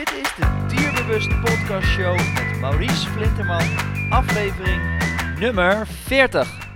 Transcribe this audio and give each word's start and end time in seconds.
Dit 0.00 0.12
is 0.12 0.34
de 0.34 0.66
Dierbewust 0.68 1.40
Podcast 1.40 1.86
Show 1.86 2.16
met 2.16 2.60
Maurice 2.60 3.08
Flinterman, 3.08 3.62
aflevering 4.10 4.98
nummer 5.38 5.86
40. 5.86 6.68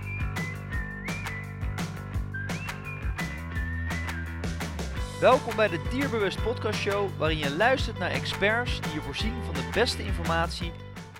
Welkom 5.19 5.55
bij 5.55 5.67
de 5.67 5.81
Dierbewust 5.89 6.43
Podcast 6.43 6.79
Show, 6.79 7.09
waarin 7.17 7.37
je 7.37 7.55
luistert 7.55 7.99
naar 7.99 8.11
experts 8.11 8.81
die 8.81 8.93
je 8.93 9.01
voorzien 9.01 9.43
van 9.45 9.53
de 9.53 9.69
beste 9.73 10.03
informatie, 10.03 10.71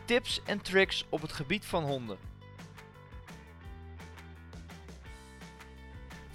tips 0.05 0.41
en 0.43 0.61
tricks 0.61 1.05
op 1.09 1.21
het 1.21 1.31
gebied 1.31 1.65
van 1.65 1.83
honden. 1.83 2.34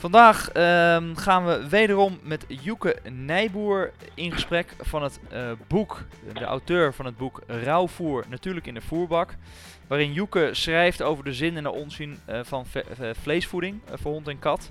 Vandaag 0.00 0.50
ehm, 0.52 1.14
gaan 1.14 1.46
we 1.46 1.68
wederom 1.68 2.18
met 2.22 2.44
Joeke 2.48 2.96
Nijboer 3.10 3.90
in 4.14 4.32
gesprek 4.32 4.74
van 4.78 5.02
het 5.02 5.20
eh, 5.30 5.50
boek, 5.68 6.02
de 6.32 6.44
auteur 6.44 6.94
van 6.94 7.04
het 7.04 7.16
boek 7.16 7.42
Rauwvoer, 7.46 8.24
natuurlijk 8.28 8.66
in 8.66 8.74
de 8.74 8.80
voerbak. 8.80 9.34
Waarin 9.88 10.12
Joeke 10.12 10.48
schrijft 10.52 11.02
over 11.02 11.24
de 11.24 11.32
zin 11.32 11.56
en 11.56 11.62
de 11.62 11.70
onzin 11.70 12.18
eh, 12.26 12.40
van 12.42 12.64
eh, 12.72 13.10
vleesvoeding 13.12 13.80
voor 13.86 14.12
hond 14.12 14.28
en 14.28 14.38
kat. 14.38 14.70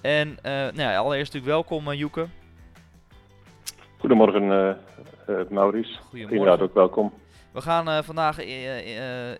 En 0.00 0.38
nou 0.42 0.80
ja, 0.80 0.96
allereerst 0.96 1.32
natuurlijk 1.32 1.68
welkom 1.68 1.92
Joeke. 1.92 2.26
Goedemorgen, 3.98 4.46
Maurice. 5.48 5.98
Goedemorgen. 6.00 6.36
Inderdaad 6.36 6.60
ook 6.60 6.74
welkom. 6.74 7.12
We 7.52 7.60
gaan 7.60 8.04
vandaag 8.04 8.38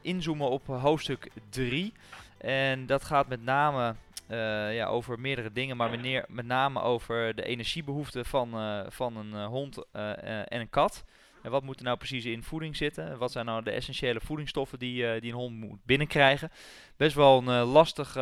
inzoomen 0.02 0.50
op 0.50 0.66
hoofdstuk 0.66 1.30
3. 1.50 1.92
En 2.38 2.86
dat 2.86 3.04
gaat 3.04 3.28
met 3.28 3.44
name 3.44 3.94
ja, 4.28 4.86
over 4.86 5.20
meerdere 5.20 5.52
dingen, 5.52 5.76
maar 5.76 5.90
meneer, 5.90 6.24
met 6.28 6.46
name 6.46 6.80
over 6.80 7.34
de 7.34 7.44
energiebehoeften 7.44 8.24
van, 8.24 8.50
van 8.92 9.16
een 9.16 9.44
hond 9.44 9.84
en 9.92 10.60
een 10.60 10.70
kat. 10.70 11.04
En 11.42 11.50
wat 11.50 11.62
moet 11.62 11.78
er 11.78 11.84
nou 11.84 11.96
precies 11.96 12.24
in 12.24 12.42
voeding 12.42 12.76
zitten? 12.76 13.18
Wat 13.18 13.32
zijn 13.32 13.46
nou 13.46 13.62
de 13.62 13.70
essentiële 13.70 14.20
voedingsstoffen 14.20 14.78
die, 14.78 15.20
die 15.20 15.32
een 15.32 15.38
hond 15.38 15.56
moet 15.56 15.84
binnenkrijgen? 15.84 16.50
Best 16.96 17.14
wel 17.14 17.48
een 17.48 17.64
lastig 17.64 18.16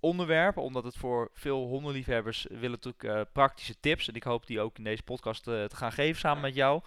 onderwerp, 0.00 0.56
omdat 0.56 0.84
het 0.84 0.96
voor 0.96 1.30
veel 1.34 1.66
hondenliefhebbers 1.66 2.46
willen 2.50 2.78
natuurlijk 2.82 3.32
praktische 3.32 3.80
tips. 3.80 4.08
En 4.08 4.14
ik 4.14 4.22
hoop 4.22 4.46
die 4.46 4.60
ook 4.60 4.78
in 4.78 4.84
deze 4.84 5.02
podcast 5.02 5.42
te 5.42 5.68
gaan 5.74 5.92
geven 5.92 6.20
samen 6.20 6.42
met 6.42 6.54
jou. 6.54 6.82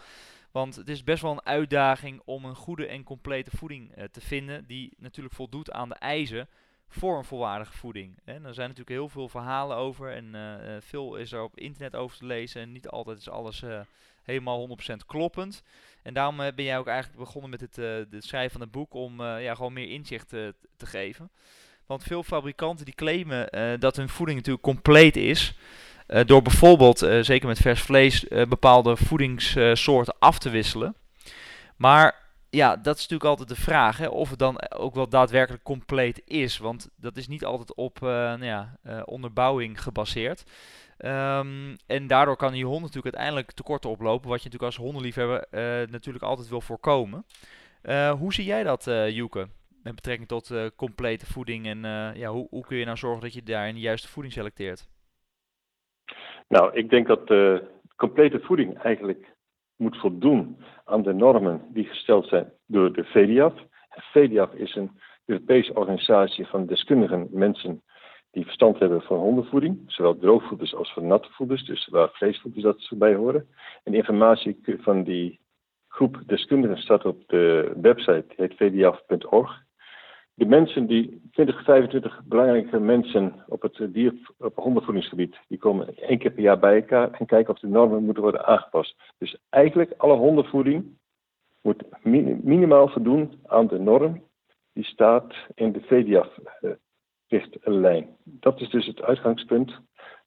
Want 0.51 0.75
het 0.75 0.89
is 0.89 1.03
best 1.03 1.21
wel 1.21 1.31
een 1.31 1.45
uitdaging 1.45 2.21
om 2.25 2.45
een 2.45 2.55
goede 2.55 2.87
en 2.87 3.03
complete 3.03 3.57
voeding 3.57 3.93
te 4.11 4.21
vinden, 4.21 4.65
die 4.65 4.93
natuurlijk 4.97 5.35
voldoet 5.35 5.71
aan 5.71 5.89
de 5.89 5.95
eisen 5.95 6.47
voor 6.87 7.17
een 7.17 7.25
volwaardige 7.25 7.77
voeding. 7.77 8.17
En 8.23 8.45
er 8.45 8.53
zijn 8.53 8.69
natuurlijk 8.69 8.97
heel 8.97 9.09
veel 9.09 9.29
verhalen 9.29 9.77
over 9.77 10.11
en 10.11 10.35
veel 10.83 11.15
is 11.15 11.31
er 11.31 11.43
op 11.43 11.59
internet 11.59 11.95
over 11.95 12.17
te 12.17 12.25
lezen. 12.25 12.61
En 12.61 12.71
niet 12.71 12.87
altijd 12.87 13.17
is 13.17 13.29
alles 13.29 13.63
helemaal 14.23 14.77
100% 14.91 14.95
kloppend. 15.05 15.63
En 16.01 16.13
daarom 16.13 16.37
ben 16.37 16.63
jij 16.63 16.77
ook 16.77 16.87
eigenlijk 16.87 17.19
begonnen 17.19 17.49
met 17.49 17.61
het, 17.61 17.75
het 18.11 18.23
schrijven 18.23 18.51
van 18.51 18.61
het 18.61 18.71
boek 18.71 18.93
om 18.93 19.21
ja, 19.21 19.55
gewoon 19.55 19.73
meer 19.73 19.89
inzicht 19.89 20.29
te 20.29 20.85
geven. 20.85 21.29
Want 21.85 22.03
veel 22.03 22.23
fabrikanten 22.23 22.85
die 22.85 22.95
claimen 22.95 23.49
dat 23.79 23.95
hun 23.95 24.09
voeding 24.09 24.37
natuurlijk 24.37 24.65
compleet 24.65 25.15
is. 25.15 25.53
Door 26.25 26.41
bijvoorbeeld, 26.41 26.97
zeker 27.21 27.47
met 27.47 27.59
vers 27.59 27.81
vlees, 27.81 28.27
bepaalde 28.27 28.97
voedingssoorten 28.97 30.15
af 30.19 30.39
te 30.39 30.49
wisselen. 30.49 30.95
Maar 31.75 32.24
ja, 32.55 32.75
dat 32.75 32.95
is 32.95 33.01
natuurlijk 33.01 33.29
altijd 33.29 33.49
de 33.49 33.63
vraag 33.63 33.97
hè, 33.97 34.07
of 34.07 34.29
het 34.29 34.39
dan 34.39 34.71
ook 34.71 34.95
wel 34.95 35.09
daadwerkelijk 35.09 35.63
compleet 35.63 36.21
is. 36.25 36.57
Want 36.57 36.89
dat 36.97 37.17
is 37.17 37.27
niet 37.27 37.45
altijd 37.45 37.75
op 37.75 37.99
nou 37.99 38.45
ja, 38.45 38.77
onderbouwing 39.05 39.81
gebaseerd. 39.81 40.43
Um, 40.97 41.75
en 41.87 42.07
daardoor 42.07 42.35
kan 42.35 42.55
je 42.55 42.65
hond 42.65 42.81
natuurlijk 42.81 43.15
uiteindelijk 43.15 43.51
tekorten 43.51 43.89
oplopen. 43.89 44.29
Wat 44.29 44.43
je 44.43 44.49
natuurlijk 44.49 44.77
als 44.77 44.85
hondenliefhebber 44.85 45.47
natuurlijk 45.91 46.23
altijd 46.23 46.49
wil 46.49 46.61
voorkomen. 46.61 47.25
hoe 48.17 48.33
zie 48.33 48.45
jij 48.45 48.63
dat, 48.63 48.83
Joeke? 49.09 49.47
met 49.83 49.95
betrekking 49.95 50.27
tot 50.27 50.73
complete 50.75 51.25
voeding 51.25 51.65
en 51.65 51.79
ja, 52.15 52.29
hoe, 52.29 52.47
hoe, 52.49 52.65
kun 52.65 52.77
je 52.77 52.85
nou 52.85 52.97
zorgen 52.97 53.21
dat 53.21 53.33
je 53.33 53.43
daarin 53.43 53.73
de 53.73 53.81
juiste 53.81 54.07
voeding 54.07 54.33
selecteert? 54.33 54.87
Nou, 56.47 56.73
ik 56.73 56.89
denk 56.89 57.07
dat 57.07 57.27
complete 57.95 58.39
voeding 58.39 58.77
eigenlijk 58.77 59.34
moet 59.77 59.97
voldoen 59.97 60.57
aan 60.85 61.01
de 61.01 61.13
normen 61.13 61.61
die 61.73 61.85
gesteld 61.85 62.27
zijn 62.27 62.51
door 62.65 62.93
de 62.93 63.03
VDIAF. 63.03 63.53
VDIAF 63.89 64.53
is 64.53 64.75
een 64.75 64.91
Europese 65.25 65.73
organisatie 65.73 66.47
van 66.47 66.65
deskundigen 66.65 67.27
mensen 67.31 67.83
die 68.31 68.43
verstand 68.43 68.79
hebben 68.79 69.01
van 69.01 69.17
hondenvoeding, 69.17 69.83
zowel 69.87 70.17
droogvoeders 70.17 70.75
als 70.75 70.93
van 70.93 71.07
natte 71.07 71.29
voeders, 71.31 71.65
dus 71.65 71.87
waar 71.87 72.09
vleesvoeders 72.11 72.63
dat 72.63 72.91
bij 72.97 73.15
horen. 73.15 73.47
En 73.83 73.91
de 73.91 73.97
informatie 73.97 74.59
van 74.63 75.03
die 75.03 75.39
groep 75.87 76.21
deskundigen 76.25 76.77
staat 76.77 77.05
op 77.05 77.23
de 77.27 77.73
website, 77.81 78.25
heet 78.27 78.53
vdiaf.org 78.53 79.64
de 80.35 80.45
mensen 80.45 80.85
die 80.85 81.21
20, 81.31 81.63
25 81.63 82.21
belangrijke 82.23 82.79
mensen 82.79 83.43
op 83.47 83.61
het 83.61 83.93
dier, 83.93 84.13
op 84.37 84.55
het 84.55 84.63
hondenvoedingsgebied, 84.63 85.37
die 85.47 85.57
komen 85.57 85.97
één 85.97 86.17
keer 86.17 86.31
per 86.31 86.43
jaar 86.43 86.59
bij 86.59 86.75
elkaar 86.75 87.11
en 87.11 87.25
kijken 87.25 87.53
of 87.53 87.59
de 87.59 87.67
normen 87.67 88.03
moeten 88.03 88.23
worden 88.23 88.45
aangepast. 88.45 88.95
Dus 89.17 89.37
eigenlijk 89.49 89.93
alle 89.97 90.15
hondenvoeding 90.15 90.97
moet 91.61 91.83
minimaal 92.43 92.87
voldoen 92.87 93.39
aan 93.45 93.67
de 93.67 93.79
norm 93.79 94.23
die 94.73 94.83
staat 94.83 95.33
in 95.53 95.71
de 95.71 95.81
VDIAF-richtlijn. 95.81 98.17
Dat 98.23 98.61
is 98.61 98.69
dus 98.69 98.85
het 98.85 99.01
uitgangspunt 99.01 99.79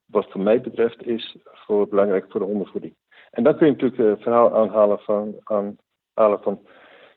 wat 0.07 0.31
voor 0.31 0.41
mij 0.41 0.61
betreft 0.61 1.07
is 1.07 1.37
voor 1.43 1.89
belangrijk 1.89 2.25
voor 2.29 2.41
de 2.41 2.47
hondenvoeding. 2.47 2.95
En 3.31 3.43
dan 3.43 3.57
kun 3.57 3.67
je 3.67 3.73
natuurlijk 3.73 4.03
het 4.03 4.23
verhaal 4.23 4.55
aanhalen 4.55 4.99
van, 4.99 5.35
aanhalen 5.45 6.43
van 6.43 6.67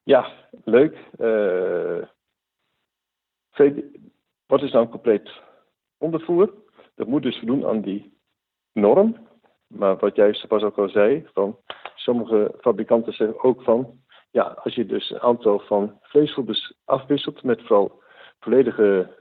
ja, 0.04 0.32
leuk. 0.64 0.98
Uh, 1.20 2.04
wat 4.46 4.62
is 4.62 4.72
nou 4.72 4.88
compleet 4.88 5.32
ondervoer? 5.98 6.54
Dat 6.96 7.08
moet 7.08 7.24
dus 7.24 7.38
voldoen 7.38 7.66
aan 7.66 7.82
die 7.82 8.18
norm. 8.74 9.28
Maar 9.68 9.98
wat 9.98 10.16
jij 10.16 10.44
pas 10.48 10.64
ook 10.64 10.78
al 10.78 10.90
zei, 10.90 11.28
van 11.34 11.58
sommige 11.96 12.56
fabrikanten 12.60 13.14
zeggen 13.14 13.44
ook 13.44 13.64
van, 13.64 14.00
ja, 14.32 14.44
als 14.44 14.76
je 14.76 14.86
dus 14.86 15.10
een 15.10 15.20
aantal 15.20 15.60
van 15.60 16.00
vleesvoeders 16.02 16.74
afwisselt 16.86 17.44
met 17.44 17.62
vooral 17.62 18.02
volledige 18.40 19.20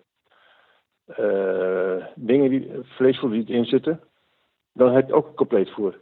uh, 1.19 2.07
dingen 2.15 2.51
die 2.51 2.71
vleesvoeders 2.83 3.45
die 3.45 3.55
erin 3.55 3.65
zitten, 3.65 4.01
dan 4.73 4.93
heb 4.93 5.07
je 5.07 5.15
ook 5.15 5.37
compleet 5.37 5.71
voer. 5.71 6.01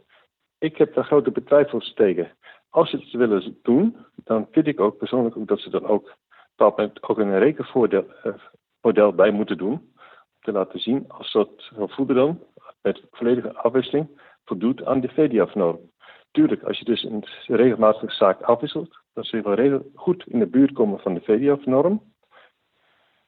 Ik 0.57 0.77
heb 0.77 0.93
daar 0.93 1.03
grote 1.03 1.31
betwijfels 1.31 1.93
tegen. 1.93 2.31
Als 2.69 2.89
ze 2.89 2.97
het 2.97 3.11
willen 3.11 3.57
doen, 3.61 3.97
dan 4.15 4.47
vind 4.51 4.67
ik 4.67 4.79
ook 4.79 4.97
persoonlijk 4.97 5.37
ook 5.37 5.47
dat 5.47 5.59
ze 5.59 5.69
dan 5.69 5.85
ook 5.85 6.15
bepaald 6.67 7.09
ook 7.09 7.17
een 7.17 7.39
rekenmodel 7.39 8.05
uh, 8.83 9.15
bij 9.15 9.31
moeten 9.31 9.57
doen. 9.57 9.71
Om 9.71 9.91
te 10.39 10.51
laten 10.51 10.79
zien 10.79 11.05
als 11.07 11.31
dat 11.31 11.71
voeder 11.75 12.15
dan 12.15 12.43
met 12.81 13.03
volledige 13.11 13.53
afwisseling 13.53 14.21
voldoet 14.45 14.85
aan 14.85 14.99
de 14.99 15.09
VDIAF-norm. 15.09 15.79
Tuurlijk, 16.31 16.63
als 16.63 16.79
je 16.79 16.85
dus 16.85 17.03
een 17.03 17.23
regelmatige 17.45 18.13
zaak 18.13 18.41
afwisselt, 18.41 18.99
dan 19.13 19.23
zul 19.23 19.39
je 19.39 19.69
wel 19.69 19.91
goed 19.93 20.23
in 20.27 20.39
de 20.39 20.47
buurt 20.47 20.73
komen 20.73 20.99
van 20.99 21.13
de 21.13 21.21
VDIAF-norm. 21.21 22.13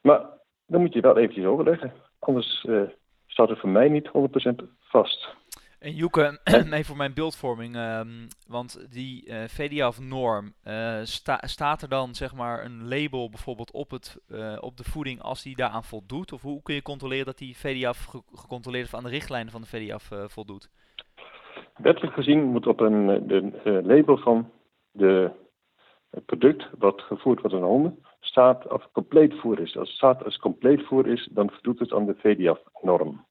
Maar 0.01 0.25
dan 0.65 0.81
moet 0.81 0.93
je 0.93 1.01
wel 1.01 1.17
eventjes 1.17 1.45
overleggen. 1.45 1.93
Anders 2.19 2.63
uh, 2.63 2.81
staat 3.25 3.49
het 3.49 3.59
voor 3.59 3.69
mij 3.69 3.89
niet 3.89 4.07
100% 4.07 4.11
vast. 4.79 5.35
En 5.81 5.93
Joeke, 5.93 6.39
even 6.43 6.85
voor 6.85 6.97
mijn 6.97 7.13
beeldvorming, 7.13 7.75
um, 7.75 8.27
want 8.47 8.87
die 8.91 9.27
uh, 9.27 9.43
VDIAF-norm, 9.47 10.53
uh, 10.67 10.99
sta, 11.03 11.37
staat 11.41 11.81
er 11.81 11.89
dan 11.89 12.15
zeg 12.15 12.35
maar 12.35 12.65
een 12.65 12.87
label 12.87 13.29
bijvoorbeeld 13.29 13.71
op, 13.71 13.91
het, 13.91 14.21
uh, 14.31 14.57
op 14.59 14.77
de 14.77 14.83
voeding 14.83 15.21
als 15.21 15.43
die 15.43 15.55
daaraan 15.55 15.83
voldoet? 15.83 16.33
Of 16.33 16.41
hoe 16.41 16.61
kun 16.61 16.75
je 16.75 16.81
controleren 16.81 17.25
dat 17.25 17.37
die 17.37 17.57
VDIAF 17.57 18.05
ge 18.05 18.21
gecontroleerd 18.33 18.85
of 18.85 18.93
aan 18.93 19.03
de 19.03 19.09
richtlijnen 19.09 19.51
van 19.51 19.61
de 19.61 19.67
VDIAF 19.67 20.09
voldoet? 20.27 20.69
Wettelijk 21.77 22.13
gezien 22.13 22.43
moet 22.43 22.67
op 22.67 22.79
een 22.79 23.27
de, 23.27 23.81
label 23.83 24.17
van 24.17 24.51
de, 24.91 25.31
het 26.09 26.25
product 26.25 26.69
wat 26.77 27.01
gevoerd 27.01 27.41
wordt 27.41 27.55
aan 27.55 27.63
honden, 27.63 28.05
staat 28.19 28.67
of 28.67 28.91
compleet 28.91 29.33
voer 29.39 29.59
is. 29.59 29.77
Als 29.77 29.87
het 29.87 29.97
staat 29.97 30.23
als 30.23 30.37
compleet 30.37 30.85
voer 30.85 31.07
is, 31.07 31.29
dan 31.31 31.49
voldoet 31.49 31.79
het 31.79 31.93
aan 31.93 32.05
de 32.05 32.15
VDIAF-norm. 32.15 33.25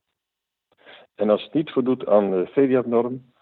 En 1.21 1.31
als 1.31 1.43
het 1.43 1.53
niet 1.53 1.71
voldoet 1.71 2.07
aan 2.07 2.31
de 2.31 2.47
VDIAF-norm, 2.47 3.33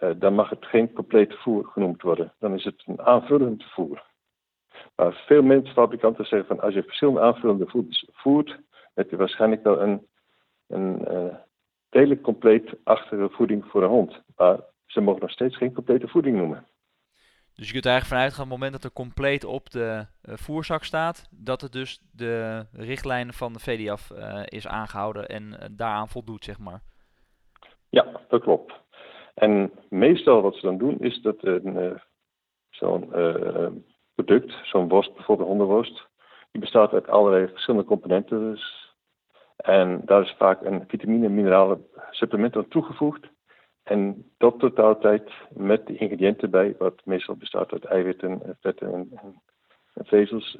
uh, 0.00 0.10
dan 0.16 0.34
mag 0.34 0.50
het 0.50 0.66
geen 0.66 0.92
compleet 0.92 1.34
voer 1.34 1.64
genoemd 1.64 2.02
worden. 2.02 2.32
Dan 2.38 2.54
is 2.54 2.64
het 2.64 2.82
een 2.86 3.00
aanvullend 3.00 3.64
voer. 3.64 4.02
Maar 4.96 5.22
veel 5.26 5.42
mensen, 5.42 5.74
fabrikanten 5.74 6.24
zeggen 6.24 6.48
van 6.48 6.60
als 6.60 6.74
je 6.74 6.82
verschillende 6.82 7.20
aanvullende 7.20 7.66
voeders 7.66 8.06
voert, 8.12 8.58
heb 8.94 9.10
je 9.10 9.16
waarschijnlijk 9.16 9.62
wel 9.62 9.80
een, 9.80 10.06
een 10.66 11.04
uh, 11.12 11.34
redelijk 11.90 12.22
compleet 12.22 12.74
achtige 12.84 13.28
voeding 13.30 13.64
voor 13.64 13.82
een 13.82 13.88
hond. 13.88 14.22
Maar 14.36 14.60
ze 14.86 15.00
mogen 15.00 15.20
nog 15.20 15.30
steeds 15.30 15.56
geen 15.56 15.72
complete 15.72 16.08
voeding 16.08 16.36
noemen. 16.36 16.66
Dus 17.54 17.66
je 17.66 17.72
kunt 17.72 17.84
er 17.84 17.90
eigenlijk 17.90 18.20
vanuit 18.20 18.34
gaan 18.34 18.44
op 18.44 18.50
het 18.50 18.58
moment 18.58 18.72
dat 18.72 18.84
er 18.84 18.96
compleet 18.96 19.44
op 19.44 19.70
de 19.70 20.06
uh, 20.22 20.34
voerzak 20.36 20.84
staat, 20.84 21.28
dat 21.30 21.60
het 21.60 21.72
dus 21.72 22.00
de 22.12 22.66
richtlijnen 22.72 23.34
van 23.34 23.52
de 23.52 23.58
VDIAF 23.58 24.10
uh, 24.10 24.42
is 24.44 24.66
aangehouden 24.66 25.28
en 25.28 25.72
daaraan 25.76 26.08
voldoet, 26.08 26.44
zeg 26.44 26.58
maar. 26.58 26.82
Ja, 27.90 28.20
dat 28.28 28.42
klopt. 28.42 28.72
En 29.34 29.72
meestal 29.88 30.42
wat 30.42 30.54
ze 30.54 30.60
dan 30.60 30.78
doen 30.78 30.98
is 30.98 31.20
dat 31.20 31.36
een, 31.40 32.00
zo'n 32.70 33.12
product, 34.14 34.54
zo'n 34.62 34.88
worst, 34.88 35.14
bijvoorbeeld 35.14 35.48
hondenworst, 35.48 36.06
die 36.50 36.60
bestaat 36.60 36.92
uit 36.92 37.08
allerlei 37.08 37.48
verschillende 37.48 37.86
componenten. 37.86 38.50
Dus. 38.50 38.94
En 39.56 40.02
daar 40.04 40.22
is 40.22 40.34
vaak 40.38 40.62
een 40.62 40.84
vitamine 40.86 41.26
en 41.26 41.34
mineralen 41.34 41.86
supplement 42.10 42.56
aan 42.56 42.68
toegevoegd. 42.68 43.26
En 43.82 44.30
dat 44.36 44.58
totaaltijd 44.58 45.30
met 45.50 45.86
de 45.86 45.96
ingrediënten 45.96 46.50
bij, 46.50 46.74
wat 46.78 47.00
meestal 47.04 47.36
bestaat 47.36 47.72
uit 47.72 47.84
eiwitten, 47.84 48.56
vetten 48.60 48.92
en, 48.92 49.10
en 49.94 50.06
vezels, 50.06 50.58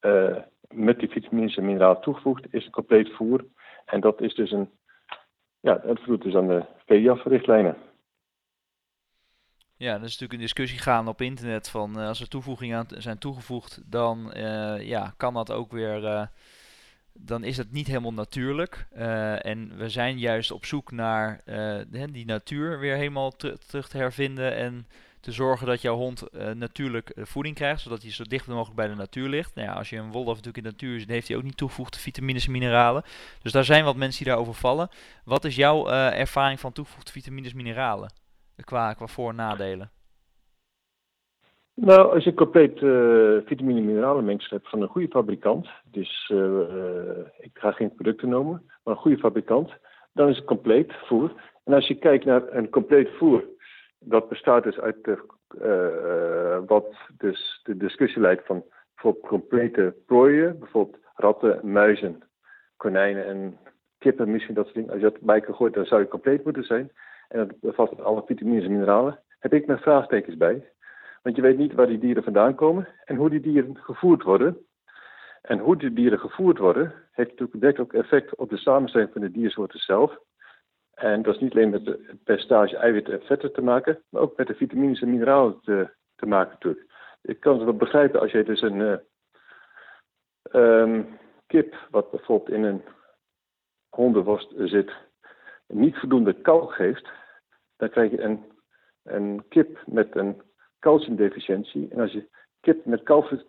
uh, 0.00 0.36
met 0.68 0.98
die 0.98 1.08
vitamines 1.08 1.56
en 1.56 1.64
mineralen 1.64 2.00
toegevoegd, 2.00 2.54
is 2.54 2.64
een 2.64 2.70
compleet 2.70 3.12
voer. 3.12 3.44
En 3.84 4.00
dat 4.00 4.20
is 4.20 4.34
dus 4.34 4.50
een, 4.50 4.70
ja, 5.60 5.74
dat 5.74 5.98
voldoet 5.98 6.22
dus 6.22 6.34
aan 6.34 6.48
de 6.48 6.64
VDAF-richtlijnen. 6.86 7.76
Ja, 9.76 9.94
er 9.94 10.02
is 10.02 10.02
natuurlijk 10.02 10.32
een 10.32 10.38
discussie 10.38 10.78
gaande 10.78 11.10
op 11.10 11.20
internet 11.20 11.68
van 11.68 11.98
uh, 11.98 12.06
als 12.06 12.20
er 12.20 12.28
toevoegingen 12.28 12.78
aan 12.78 12.86
zijn 12.88 13.18
toegevoegd, 13.18 13.82
dan 13.90 14.32
uh, 14.36 14.80
ja, 14.80 15.14
kan 15.16 15.34
dat 15.34 15.52
ook 15.52 15.72
weer, 15.72 16.02
uh, 16.02 16.26
dan 17.12 17.44
is 17.44 17.56
het 17.56 17.72
niet 17.72 17.86
helemaal 17.86 18.12
natuurlijk. 18.12 18.86
en 19.42 19.76
we 19.76 19.88
zijn 19.88 20.18
juist 20.18 20.50
op 20.50 20.64
zoek 20.64 20.90
naar 20.90 21.40
die 22.10 22.24
natuur 22.24 22.78
weer 22.78 22.96
helemaal 22.96 23.30
terug 23.30 23.88
te 23.88 23.96
hervinden 23.96 24.56
en 24.56 24.86
te 25.20 25.32
zorgen 25.32 25.66
dat 25.66 25.82
jouw 25.82 25.96
hond 25.96 26.24
natuurlijk 26.54 27.12
voeding 27.16 27.54
krijgt, 27.54 27.80
zodat 27.80 28.02
hij 28.02 28.10
zo 28.10 28.24
dicht 28.24 28.46
mogelijk 28.46 28.76
bij 28.76 28.88
de 28.88 28.94
natuur 28.94 29.28
ligt. 29.28 29.54
Nou 29.54 29.68
ja, 29.68 29.74
als 29.74 29.90
je 29.90 29.96
een 29.96 30.12
wolf 30.12 30.26
natuurlijk 30.26 30.56
in 30.56 30.62
de 30.62 30.70
natuur 30.70 30.98
zit, 30.98 31.08
heeft 31.08 31.28
hij 31.28 31.36
ook 31.36 31.42
niet 31.42 31.56
toegevoegde 31.56 31.98
vitamines 31.98 32.46
en 32.46 32.52
mineralen. 32.52 33.02
Dus 33.42 33.52
daar 33.52 33.64
zijn 33.64 33.84
wat 33.84 33.96
mensen 33.96 34.24
die 34.24 34.32
daarover 34.32 34.54
vallen. 34.54 34.88
Wat 35.24 35.44
is 35.44 35.56
jouw 35.56 35.88
ervaring 35.88 36.60
van 36.60 36.72
toegevoegde 36.72 37.12
vitamines 37.12 37.50
en 37.50 37.56
mineralen? 37.56 38.12
qua, 38.64 38.92
qua 38.92 39.06
voor- 39.06 39.28
en 39.28 39.36
nadelen? 39.36 39.90
Nou, 41.74 42.14
als 42.14 42.24
je 42.24 42.34
compleet 42.34 42.80
uh, 42.80 43.38
vitamine- 43.46 43.78
en 43.80 43.86
mineralenmengsel 43.86 44.56
hebt 44.56 44.68
van 44.68 44.82
een 44.82 44.88
goede 44.88 45.08
fabrikant, 45.08 45.68
dus 45.84 46.32
ik 47.38 47.50
ga 47.52 47.72
geen 47.72 47.94
producten 47.94 48.28
noemen, 48.28 48.70
maar 48.84 48.94
een 48.94 49.00
goede 49.00 49.18
fabrikant, 49.18 49.72
dan 50.12 50.28
is 50.28 50.36
het 50.36 50.46
compleet 50.46 50.92
voer. 51.04 51.32
En 51.64 51.72
als 51.72 51.86
je 51.86 51.94
kijkt 51.94 52.24
naar 52.24 52.42
een 52.50 52.70
compleet 52.70 53.08
voer, 53.18 53.44
dat 54.00 54.28
bestaat 54.28 54.62
dus 54.62 54.80
uit 54.80 55.04
de, 55.04 55.18
uh, 55.62 56.68
wat 56.68 56.96
dus 57.16 57.60
de 57.62 57.76
discussie 57.76 58.20
leidt 58.20 58.46
van 58.46 58.64
voor 58.94 59.20
complete 59.20 59.94
prooien, 60.06 60.58
bijvoorbeeld 60.58 61.02
ratten, 61.14 61.72
muizen, 61.72 62.22
konijnen 62.76 63.24
en 63.24 63.58
kippen, 63.98 64.30
misschien 64.30 64.54
dat 64.54 64.64
soort 64.64 64.76
dingen. 64.76 64.90
Als 64.90 65.00
je 65.00 65.10
dat 65.10 65.20
bij 65.20 65.40
kan 65.40 65.54
gooien, 65.54 65.72
dan 65.72 65.84
zou 65.84 66.00
je 66.00 66.08
compleet 66.08 66.44
moeten 66.44 66.64
zijn 66.64 66.90
en 67.28 67.38
dat 67.38 67.60
bevat 67.60 68.02
alle 68.02 68.22
vitamines 68.26 68.64
en 68.64 68.70
mineralen, 68.70 69.18
heb 69.38 69.52
ik 69.52 69.66
met 69.66 69.80
vraagtekens 69.80 70.36
bij. 70.36 70.72
Want 71.22 71.36
je 71.36 71.42
weet 71.42 71.58
niet 71.58 71.72
waar 71.72 71.86
die 71.86 71.98
dieren 71.98 72.22
vandaan 72.22 72.54
komen 72.54 72.88
en 73.04 73.16
hoe 73.16 73.30
die 73.30 73.40
dieren 73.40 73.76
gevoerd 73.76 74.22
worden. 74.22 74.64
En 75.42 75.58
hoe 75.58 75.76
die 75.76 75.92
dieren 75.92 76.18
gevoerd 76.18 76.58
worden, 76.58 76.92
heeft 77.10 77.30
natuurlijk 77.30 77.60
direct 77.60 77.78
ook 77.78 77.92
effect 77.92 78.34
op 78.34 78.50
de 78.50 78.56
samenstelling 78.56 79.10
van 79.12 79.20
de 79.20 79.30
diersoorten 79.30 79.78
zelf. 79.78 80.18
En 81.00 81.22
dat 81.22 81.34
is 81.34 81.40
niet 81.40 81.52
alleen 81.52 81.70
met 81.70 81.86
het 81.86 82.24
percentage 82.24 82.76
eiwitten 82.76 83.12
en 83.12 83.26
vetten 83.26 83.52
te 83.52 83.62
maken, 83.62 84.02
maar 84.08 84.22
ook 84.22 84.36
met 84.36 84.46
de 84.46 84.54
vitamines 84.54 85.00
en 85.00 85.10
mineralen 85.10 85.60
te, 85.60 85.90
te 86.16 86.26
maken 86.26 86.52
natuurlijk. 86.52 86.86
Ik 87.22 87.40
kan 87.40 87.54
het 87.54 87.64
wel 87.64 87.76
begrijpen 87.76 88.20
als 88.20 88.30
je 88.30 88.44
dus 88.44 88.62
een 88.62 88.78
uh, 88.78 88.96
um, 90.52 91.18
kip, 91.46 91.74
wat 91.90 92.10
bijvoorbeeld 92.10 92.50
in 92.50 92.64
een 92.64 92.82
hondenworst 93.88 94.52
zit, 94.56 94.92
niet 95.66 95.96
voldoende 95.96 96.40
kalk 96.40 96.74
geeft, 96.74 97.08
dan 97.76 97.90
krijg 97.90 98.10
je 98.10 98.20
een, 98.20 98.52
een 99.02 99.44
kip 99.48 99.82
met 99.86 100.16
een 100.16 100.42
calciumdeficiëntie. 100.78 101.88
En 101.90 102.00
als 102.00 102.12
je 102.12 102.28
kip 102.60 102.84
met 102.84 103.02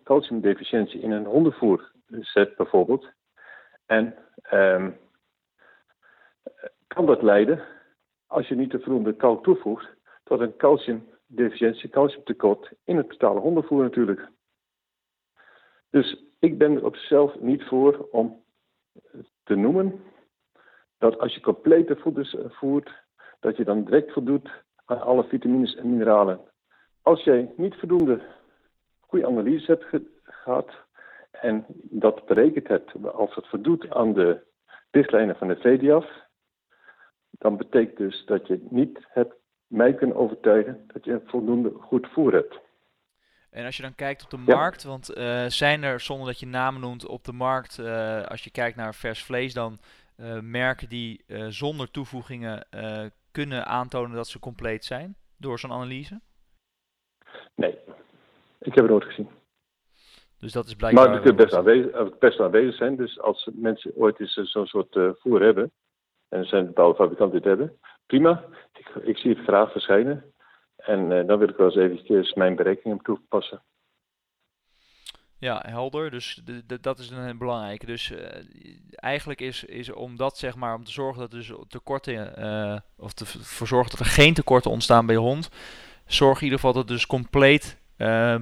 calciumdeficiëntie 0.04 1.00
in 1.00 1.10
een 1.10 1.26
hondenvoer 1.26 1.92
zet 2.06 2.56
bijvoorbeeld, 2.56 3.10
en 3.86 4.14
um, 4.52 5.00
kan 6.94 7.06
dat 7.06 7.22
leiden, 7.22 7.62
als 8.26 8.48
je 8.48 8.54
niet 8.54 8.70
de 8.70 8.80
voldoende 8.80 9.16
kalk 9.16 9.44
toevoegt, 9.44 9.94
tot 10.24 10.40
een 10.40 10.56
calciumdeficiëntie, 10.56 11.88
calciumtekort 11.88 12.72
in 12.84 12.96
het 12.96 13.08
totale 13.08 13.40
hondenvoer 13.40 13.82
natuurlijk. 13.82 14.28
Dus 15.90 16.24
ik 16.38 16.58
ben 16.58 16.76
er 16.76 16.84
op 16.84 16.96
zichzelf 16.96 17.40
niet 17.40 17.62
voor 17.62 18.08
om 18.10 18.44
te 19.44 19.54
noemen 19.54 20.00
dat 20.98 21.18
als 21.18 21.34
je 21.34 21.40
complete 21.40 21.96
voeders 21.96 22.36
voert, 22.48 22.90
dat 23.40 23.56
je 23.56 23.64
dan 23.64 23.84
direct 23.84 24.12
voldoet 24.12 24.50
aan 24.84 25.00
alle 25.00 25.24
vitamines 25.24 25.74
en 25.74 25.90
mineralen. 25.90 26.40
Als 27.02 27.24
jij 27.24 27.52
niet 27.56 27.74
voldoende 27.74 28.20
goede 29.00 29.26
analyse 29.26 29.70
hebt 29.70 30.06
gehad 30.22 30.70
en 31.30 31.64
dat 31.82 32.26
berekend 32.26 32.68
hebt, 32.68 33.04
als 33.12 33.34
het 33.34 33.46
voldoet 33.46 33.90
aan 33.90 34.12
de 34.12 34.42
richtlijnen 34.90 35.36
van 35.36 35.48
de 35.48 35.56
VDAF, 35.56 36.30
dan 37.42 37.56
betekent 37.56 37.96
dus 37.96 38.24
dat 38.24 38.46
je 38.46 38.66
niet 38.70 38.98
hebt 39.08 39.34
mij 39.66 39.94
kunnen 39.94 40.16
overtuigen 40.16 40.84
dat 40.86 41.04
je 41.04 41.20
voldoende 41.24 41.72
goed 41.80 42.08
voer 42.12 42.32
hebt. 42.32 42.60
En 43.50 43.64
als 43.64 43.76
je 43.76 43.82
dan 43.82 43.94
kijkt 43.94 44.24
op 44.24 44.30
de 44.30 44.36
markt, 44.36 44.84
want 44.84 45.16
uh, 45.16 45.44
zijn 45.46 45.82
er, 45.82 46.00
zonder 46.00 46.26
dat 46.26 46.40
je 46.40 46.46
namen 46.46 46.80
noemt, 46.80 47.06
op 47.06 47.24
de 47.24 47.32
markt, 47.32 47.78
uh, 47.78 48.22
als 48.22 48.44
je 48.44 48.50
kijkt 48.50 48.76
naar 48.76 48.94
vers 48.94 49.24
vlees, 49.24 49.54
dan 49.54 49.78
uh, 50.16 50.40
merken 50.40 50.88
die 50.88 51.24
zonder 51.48 51.90
toevoegingen 51.90 52.66
kunnen 53.30 53.66
aantonen 53.66 54.16
dat 54.16 54.28
ze 54.28 54.38
compleet 54.38 54.84
zijn 54.84 55.16
door 55.38 55.58
zo'n 55.58 55.72
analyse? 55.72 56.20
Nee, 57.54 57.78
ik 58.58 58.74
heb 58.74 58.84
het 58.84 58.90
nooit 58.90 59.04
gezien. 59.04 59.28
Dus 60.38 60.52
dat 60.52 60.66
is 60.66 60.74
blijkbaar. 60.74 61.04
Maar 61.04 61.14
het 61.14 61.24
kan 61.24 61.36
best 61.36 61.54
aanwezig, 61.54 62.18
best 62.18 62.40
aanwezig 62.40 62.74
zijn. 62.74 62.96
Dus 62.96 63.20
als 63.20 63.50
mensen 63.52 63.92
ooit 63.94 64.20
eens 64.20 64.32
zo'n 64.32 64.66
soort 64.66 64.98
voer 65.18 65.42
hebben, 65.42 65.72
en 66.32 66.44
zijn 66.44 66.66
bepaalde 66.66 66.94
fabrikanten 66.94 67.40
die 67.40 67.50
het 67.50 67.58
hebben, 67.58 67.78
prima. 68.06 68.44
Ik, 68.72 68.88
ik 69.04 69.16
zie 69.16 69.34
het 69.34 69.44
graag 69.44 69.72
verschijnen. 69.72 70.24
En 70.76 71.10
uh, 71.10 71.26
dan 71.26 71.38
wil 71.38 71.48
ik 71.48 71.56
wel 71.56 71.66
eens 71.66 71.76
eventjes 71.76 72.34
mijn 72.34 72.56
berekeningen 72.56 73.02
toepassen. 73.02 73.62
Ja, 75.38 75.62
helder. 75.66 76.10
Dus 76.10 76.42
dat 76.80 76.98
is 76.98 77.10
een 77.10 77.38
belangrijke. 77.38 77.86
Dus 77.86 78.10
uh, 78.10 78.18
eigenlijk 78.90 79.40
is, 79.40 79.64
is 79.64 79.92
om 79.92 80.16
dat 80.16 80.38
zeg 80.38 80.56
maar, 80.56 80.74
om 80.74 80.84
te 80.84 80.90
zorgen 80.90 81.20
dat 81.20 81.32
er 81.32 81.38
dus 81.38 81.52
tekorten, 81.68 82.32
uh, 82.38 82.76
of 82.96 83.20
ervoor 83.20 83.66
zorgen 83.66 83.90
dat 83.90 84.06
er 84.06 84.12
geen 84.12 84.34
tekorten 84.34 84.70
ontstaan 84.70 85.06
bij 85.06 85.16
hond, 85.16 85.50
zorg 86.06 86.38
in 86.38 86.44
ieder 86.44 86.58
geval 86.58 86.72
dat 86.72 86.82
het 86.82 86.92
dus 86.92 87.06
compleet 87.06 87.80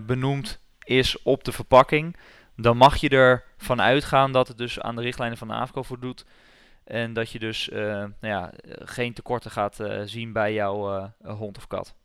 benoemd 0.07 0.61
is 0.85 1.23
op 1.23 1.45
de 1.45 1.53
verpakking. 1.53 2.17
Dan 2.57 2.77
mag 2.77 2.97
je 2.97 3.09
ervan 3.09 3.83
uitgaan 3.83 4.33
dat 4.33 4.49
het 4.49 4.59
dus 4.59 4.81
aan 4.81 4.97
de 4.97 5.03
richtlijnen 5.03 5.39
van 5.39 5.49
de 5.49 5.55
AFCO 5.55 5.83
voldoet. 5.83 6.25
En 6.91 7.13
dat 7.13 7.31
je 7.31 7.39
dus 7.39 7.69
nou 7.69 8.13
ja, 8.21 8.53
geen 8.69 9.13
tekorten 9.13 9.51
gaat 9.51 9.79
zien 10.05 10.33
bij 10.33 10.53
jouw 10.53 11.11
hond 11.23 11.57
of 11.57 11.67
kat. 11.67 11.97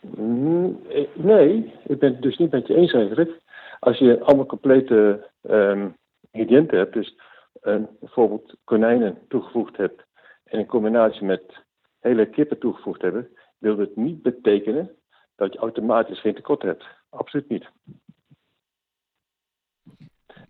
Mm, 0.00 0.82
nee, 1.14 1.72
ik 1.86 1.98
ben 1.98 2.12
het 2.12 2.22
dus 2.22 2.36
niet 2.36 2.50
met 2.50 2.66
je 2.66 2.74
eens 2.74 2.92
eigenlijk. 2.92 3.40
Als 3.78 3.98
je 3.98 4.20
allemaal 4.20 4.46
complete 4.46 5.30
um, 5.42 5.96
ingrediënten 6.30 6.78
hebt, 6.78 6.92
dus 6.92 7.16
uh, 7.62 7.82
bijvoorbeeld 8.00 8.56
konijnen 8.64 9.18
toegevoegd 9.28 9.76
hebt 9.76 10.04
en 10.44 10.58
in 10.58 10.66
combinatie 10.66 11.24
met 11.24 11.42
hele 12.00 12.26
kippen 12.26 12.58
toegevoegd 12.58 13.02
hebben, 13.02 13.28
wil 13.58 13.78
het 13.78 13.96
niet 13.96 14.22
betekenen 14.22 14.90
dat 15.36 15.52
je 15.52 15.58
automatisch 15.58 16.20
geen 16.20 16.34
tekort 16.34 16.62
hebt. 16.62 16.84
Absoluut 17.10 17.48
niet. 17.48 17.68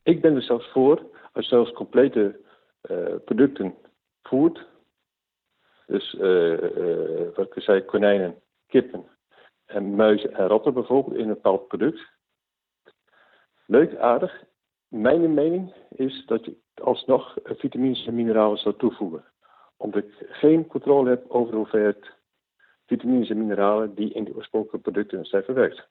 Ik 0.02 0.20
ben 0.20 0.34
er 0.34 0.42
zelfs 0.42 0.70
voor, 0.70 1.02
als 1.32 1.48
zelfs 1.48 1.72
complete 1.72 2.40
producten 3.24 3.74
voert, 4.22 4.66
dus 5.86 6.14
uh, 6.14 6.58
wat 7.34 7.56
ik 7.56 7.62
zei, 7.62 7.84
konijnen, 7.84 8.42
kippen, 8.66 9.04
en 9.66 9.94
muizen 9.94 10.32
en 10.32 10.46
ratten 10.46 10.74
bijvoorbeeld 10.74 11.16
in 11.16 11.28
een 11.28 11.34
bepaald 11.34 11.68
product. 11.68 12.12
Leuk, 13.66 13.96
aardig. 13.96 14.44
Mijn 14.88 15.34
mening 15.34 15.74
is 15.88 16.26
dat 16.26 16.44
je 16.44 16.56
alsnog 16.74 17.36
vitamines 17.44 18.06
en 18.06 18.14
mineralen 18.14 18.58
zou 18.58 18.76
toevoegen. 18.76 19.24
Omdat 19.76 20.04
ik 20.04 20.26
geen 20.30 20.66
controle 20.66 21.08
heb 21.08 21.30
over 21.30 21.70
de 21.70 21.96
vitamines 22.86 23.30
en 23.30 23.38
mineralen 23.38 23.94
die 23.94 24.12
in 24.12 24.24
de 24.24 24.34
oorspronkelijke 24.34 24.90
producten 24.90 25.24
zijn 25.24 25.44
verwerkt. 25.44 25.88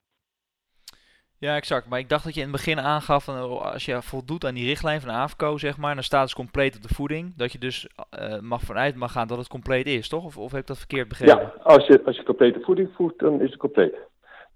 Ja, 1.44 1.56
exact. 1.56 1.88
Maar 1.88 1.98
ik 1.98 2.08
dacht 2.08 2.24
dat 2.24 2.34
je 2.34 2.40
in 2.40 2.46
het 2.46 2.56
begin 2.56 2.80
aangaf, 2.80 3.24
van, 3.24 3.42
oh, 3.42 3.72
als 3.72 3.84
je 3.84 4.02
voldoet 4.02 4.44
aan 4.44 4.54
die 4.54 4.66
richtlijn 4.66 5.00
van 5.00 5.10
AFCO, 5.10 5.58
zeg 5.58 5.78
maar, 5.78 5.94
dan 5.94 6.02
staat 6.02 6.24
het 6.24 6.34
compleet 6.34 6.76
op 6.76 6.82
de 6.82 6.94
voeding, 6.94 7.36
dat 7.36 7.52
je 7.52 7.58
dus 7.58 7.88
uh, 8.20 8.40
mag 8.40 8.60
vanuit 8.60 8.94
mag 8.94 9.12
gaan 9.12 9.28
dat 9.28 9.38
het 9.38 9.48
compleet 9.48 9.86
is, 9.86 10.08
toch? 10.08 10.24
Of, 10.24 10.38
of 10.38 10.50
heb 10.50 10.60
ik 10.60 10.66
dat 10.66 10.78
verkeerd 10.78 11.08
begrepen? 11.08 11.36
Ja, 11.36 11.52
als 11.62 11.86
je, 11.86 12.02
als 12.04 12.16
je 12.16 12.22
complete 12.22 12.60
voeding 12.60 12.90
voert, 12.94 13.18
dan 13.18 13.40
is 13.40 13.50
het 13.50 13.58
compleet. 13.58 13.94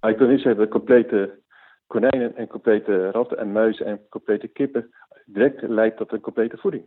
Maar 0.00 0.10
ik 0.10 0.18
wil 0.18 0.28
niet 0.28 0.40
zeggen 0.40 0.60
dat 0.60 0.68
complete 0.68 1.38
konijnen 1.86 2.36
en 2.36 2.46
complete 2.46 3.10
ratten 3.10 3.38
en 3.38 3.52
muizen 3.52 3.86
en 3.86 4.00
complete 4.08 4.46
kippen 4.46 4.94
direct 5.24 5.62
leidt 5.62 5.96
tot 5.96 6.12
een 6.12 6.20
complete 6.20 6.56
voeding. 6.56 6.84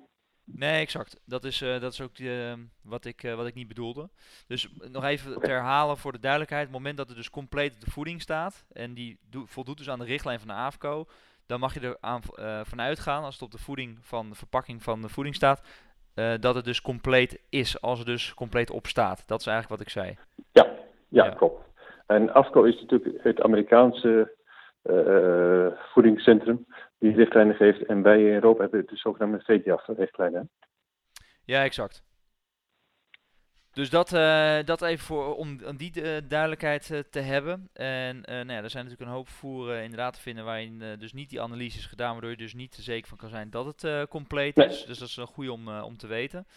Nee, 0.54 0.82
exact. 0.82 1.22
Dat 1.26 1.44
is, 1.44 1.62
uh, 1.62 1.80
dat 1.80 1.94
is 1.94 2.02
ook 2.02 2.18
uh, 2.18 2.54
wat, 2.82 3.06
ik, 3.06 3.24
uh, 3.24 3.34
wat 3.34 3.48
ik 3.48 3.54
niet 3.54 3.68
bedoelde. 3.68 4.10
Dus 4.48 4.70
nog 4.92 5.04
even 5.04 5.40
te 5.40 5.50
herhalen 5.50 5.98
voor 5.98 6.12
de 6.12 6.20
duidelijkheid. 6.20 6.64
Het 6.64 6.74
moment 6.74 6.98
dat 6.98 7.10
er 7.10 7.16
dus 7.16 7.30
compleet 7.30 7.74
op 7.74 7.80
de 7.82 7.92
voeding 7.92 8.22
staat 8.22 8.66
en 8.74 8.94
die 8.94 9.20
voldoet 9.46 9.78
dus 9.78 9.90
aan 9.90 10.00
de 10.00 10.06
richtlijn 10.06 10.40
van 10.40 10.48
de 10.48 10.54
AFCO, 10.54 11.06
dan 11.46 11.60
mag 11.60 11.74
je 11.74 11.80
er 11.80 11.98
aan, 12.00 12.22
vanuit 12.66 13.00
gaan, 13.00 13.24
als 13.24 13.34
het 13.34 13.44
op 13.44 13.52
de 13.52 13.58
voeding 13.58 13.98
van 14.02 14.30
de 14.30 14.36
verpakking 14.36 14.84
van 14.84 15.02
de 15.02 15.10
voeding 15.10 15.36
staat, 15.36 15.64
dat 16.40 16.56
het 16.56 16.66
dus 16.66 16.82
compleet 16.82 17.42
is, 17.50 17.82
als 17.82 17.98
het 17.98 18.08
dus 18.08 18.34
compleet 18.34 18.72
op 18.72 18.88
staat. 18.88 19.28
Dat 19.28 19.40
is 19.40 19.48
eigenlijk 19.48 19.80
wat 19.80 19.88
ik 19.88 19.94
zei. 19.94 20.18
Ja, 20.52 20.68
ja, 21.08 21.26
ja. 21.26 21.30
klopt. 21.30 21.64
En 22.06 22.34
AFCO 22.34 22.64
is 22.64 22.82
natuurlijk 22.82 23.24
het 23.24 23.42
Amerikaanse 23.42 24.32
voedingscentrum 25.94 26.66
die 27.02 27.16
richtlijnen 27.16 27.56
geeft. 27.56 27.86
En 27.86 28.02
wij 28.02 28.20
in 28.20 28.34
Europa 28.34 28.62
hebben 28.62 28.86
de 28.86 28.96
zogenaamde 28.96 29.44
VDAF-richtlijnen. 29.44 30.50
Ja, 31.46 31.64
exact. 31.64 32.04
Dus 33.72 33.90
dat, 33.90 34.14
uh, 34.14 34.64
dat 34.66 34.82
even 34.82 35.06
voor, 35.06 35.36
om, 35.36 35.60
om 35.66 35.78
die 35.78 35.92
uh, 35.96 36.18
duidelijkheid 36.28 36.90
uh, 36.90 37.00
te 37.00 37.20
hebben. 37.20 37.70
En 37.74 38.22
nou 38.22 38.52
ja, 38.52 38.64
er 38.64 38.70
zijn 38.70 38.84
natuurlijk 38.84 39.12
een 39.12 39.16
hoop 39.16 39.30
voeren 39.30 39.84
inderdaad 39.84 40.14
te 40.14 40.22
vinden 40.22 40.46
waarin 40.46 40.84
dus 41.00 41.14
niet 41.14 41.30
die 41.30 41.42
analyse 41.42 41.78
is 41.78 41.86
gedaan, 41.86 42.12
waardoor 42.12 42.30
je 42.30 42.38
dus 42.38 42.54
niet 42.54 42.76
zeker 42.76 43.08
van 43.08 43.18
kan 43.18 43.30
zijn 43.30 43.50
dat 43.50 43.66
het 43.66 44.08
compleet 44.10 44.58
is. 44.58 44.86
Dus 44.86 44.98
dat 44.98 45.08
is 45.08 45.18
een 45.18 45.28
goede 45.28 45.52
om, 45.52 45.70
om 45.70 45.98
te 45.98 46.08
weten. 46.08 46.48